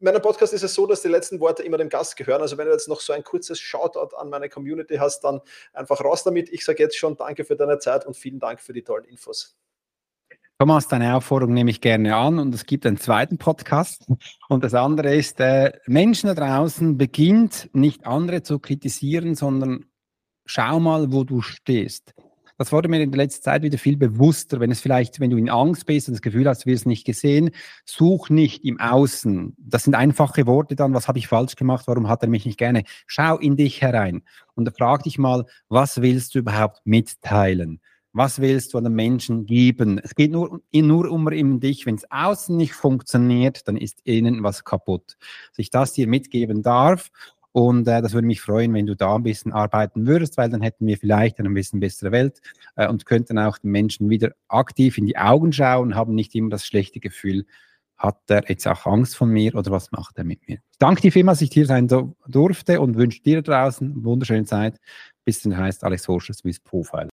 in 0.00 0.04
meinem 0.04 0.22
Podcast 0.22 0.52
ist 0.52 0.62
es 0.62 0.74
so, 0.74 0.86
dass 0.86 1.02
die 1.02 1.08
letzten 1.08 1.40
Worte 1.40 1.62
immer 1.64 1.76
dem 1.76 1.88
Gast 1.88 2.16
gehören. 2.16 2.40
Also 2.40 2.56
wenn 2.56 2.66
du 2.66 2.72
jetzt 2.72 2.88
noch 2.88 3.00
so 3.00 3.12
ein 3.12 3.24
kurzes 3.24 3.58
Shoutout 3.58 4.16
an 4.16 4.30
meine 4.30 4.48
Community 4.48 4.96
hast, 4.96 5.20
dann 5.20 5.40
einfach 5.72 6.00
raus 6.00 6.22
damit. 6.22 6.50
Ich 6.50 6.64
sage 6.64 6.82
jetzt 6.82 6.96
schon 6.96 7.16
danke 7.16 7.44
für 7.44 7.56
deine 7.56 7.78
Zeit 7.78 8.06
und 8.06 8.16
vielen 8.16 8.38
Dank 8.38 8.60
für 8.60 8.72
die 8.72 8.82
tollen 8.82 9.04
Infos. 9.04 9.56
Thomas, 10.60 10.88
deine 10.88 11.16
Aufforderung 11.16 11.54
nehme 11.54 11.70
ich 11.70 11.80
gerne 11.80 12.16
an 12.16 12.38
und 12.38 12.54
es 12.54 12.66
gibt 12.66 12.84
einen 12.84 12.96
zweiten 12.96 13.38
Podcast. 13.38 14.06
Und 14.48 14.64
das 14.64 14.74
andere 14.74 15.14
ist, 15.14 15.38
äh, 15.40 15.72
Menschen 15.86 16.28
da 16.28 16.34
draußen 16.34 16.98
beginnt 16.98 17.70
nicht 17.72 18.06
andere 18.06 18.42
zu 18.42 18.58
kritisieren, 18.58 19.36
sondern 19.36 19.86
schau 20.46 20.80
mal, 20.80 21.12
wo 21.12 21.22
du 21.22 21.42
stehst. 21.42 22.14
Das 22.58 22.72
wurde 22.72 22.88
mir 22.88 23.00
in 23.00 23.12
der 23.12 23.18
letzten 23.18 23.44
Zeit 23.44 23.62
wieder 23.62 23.78
viel 23.78 23.96
bewusster, 23.96 24.58
wenn 24.58 24.72
es 24.72 24.80
vielleicht, 24.80 25.20
wenn 25.20 25.30
du 25.30 25.36
in 25.36 25.48
Angst 25.48 25.86
bist 25.86 26.08
und 26.08 26.14
das 26.14 26.22
Gefühl 26.22 26.48
hast, 26.48 26.64
du 26.64 26.66
wirst 26.66 26.86
nicht 26.86 27.06
gesehen, 27.06 27.50
such 27.84 28.30
nicht 28.30 28.64
im 28.64 28.80
Außen. 28.80 29.54
Das 29.56 29.84
sind 29.84 29.94
einfache 29.94 30.44
Worte 30.46 30.74
dann, 30.74 30.92
was 30.92 31.06
habe 31.06 31.20
ich 31.20 31.28
falsch 31.28 31.54
gemacht, 31.54 31.86
warum 31.86 32.08
hat 32.08 32.22
er 32.24 32.28
mich 32.28 32.44
nicht 32.46 32.58
gerne? 32.58 32.82
Schau 33.06 33.38
in 33.38 33.56
dich 33.56 33.80
herein 33.80 34.22
und 34.56 34.68
frag 34.76 35.04
dich 35.04 35.18
mal, 35.18 35.46
was 35.68 36.02
willst 36.02 36.34
du 36.34 36.40
überhaupt 36.40 36.80
mitteilen? 36.84 37.80
Was 38.12 38.40
willst 38.40 38.74
du 38.74 38.78
an 38.78 38.84
den 38.84 38.94
Menschen 38.94 39.46
geben? 39.46 40.00
Es 40.02 40.16
geht 40.16 40.32
nur, 40.32 40.60
nur 40.72 41.10
um 41.10 41.60
dich. 41.60 41.86
Wenn 41.86 41.94
es 41.94 42.10
außen 42.10 42.56
nicht 42.56 42.72
funktioniert, 42.72 43.68
dann 43.68 43.76
ist 43.76 44.00
innen 44.02 44.42
was 44.42 44.64
kaputt. 44.64 45.16
Dass 45.50 45.58
ich 45.58 45.70
das 45.70 45.92
dir 45.92 46.08
mitgeben 46.08 46.62
darf 46.62 47.10
Und 47.58 47.88
äh, 47.88 48.00
das 48.00 48.12
würde 48.12 48.28
mich 48.28 48.40
freuen, 48.40 48.72
wenn 48.72 48.86
du 48.86 48.94
da 48.94 49.16
ein 49.16 49.24
bisschen 49.24 49.52
arbeiten 49.52 50.06
würdest, 50.06 50.36
weil 50.36 50.48
dann 50.48 50.60
hätten 50.60 50.86
wir 50.86 50.96
vielleicht 50.96 51.40
eine 51.40 51.48
ein 51.48 51.54
bisschen 51.54 51.80
bessere 51.80 52.12
Welt 52.12 52.40
äh, 52.76 52.86
und 52.86 53.04
könnten 53.04 53.36
auch 53.36 53.58
den 53.58 53.72
Menschen 53.72 54.08
wieder 54.08 54.30
aktiv 54.46 54.96
in 54.96 55.06
die 55.06 55.16
Augen 55.16 55.52
schauen, 55.52 55.96
haben 55.96 56.14
nicht 56.14 56.36
immer 56.36 56.50
das 56.50 56.64
schlechte 56.64 57.00
Gefühl, 57.00 57.46
hat 57.96 58.20
er 58.28 58.48
jetzt 58.48 58.68
auch 58.68 58.86
Angst 58.86 59.16
von 59.16 59.30
mir 59.30 59.56
oder 59.56 59.72
was 59.72 59.90
macht 59.90 60.18
er 60.18 60.24
mit 60.24 60.46
mir? 60.46 60.58
Danke 60.78 61.00
dir 61.00 61.10
vielmals, 61.10 61.40
dass 61.40 61.48
ich 61.48 61.52
hier 61.52 61.66
sein 61.66 61.88
durfte 62.28 62.80
und 62.80 62.96
wünsche 62.96 63.24
dir 63.24 63.42
draußen 63.42 63.90
eine 63.90 64.04
wunderschöne 64.04 64.44
Zeit. 64.44 64.78
Bis 65.24 65.42
dann 65.42 65.56
heißt 65.56 65.82
Alex 65.82 66.06
Horscher, 66.06 66.34
Swiss 66.34 66.60
Profile. 66.60 67.08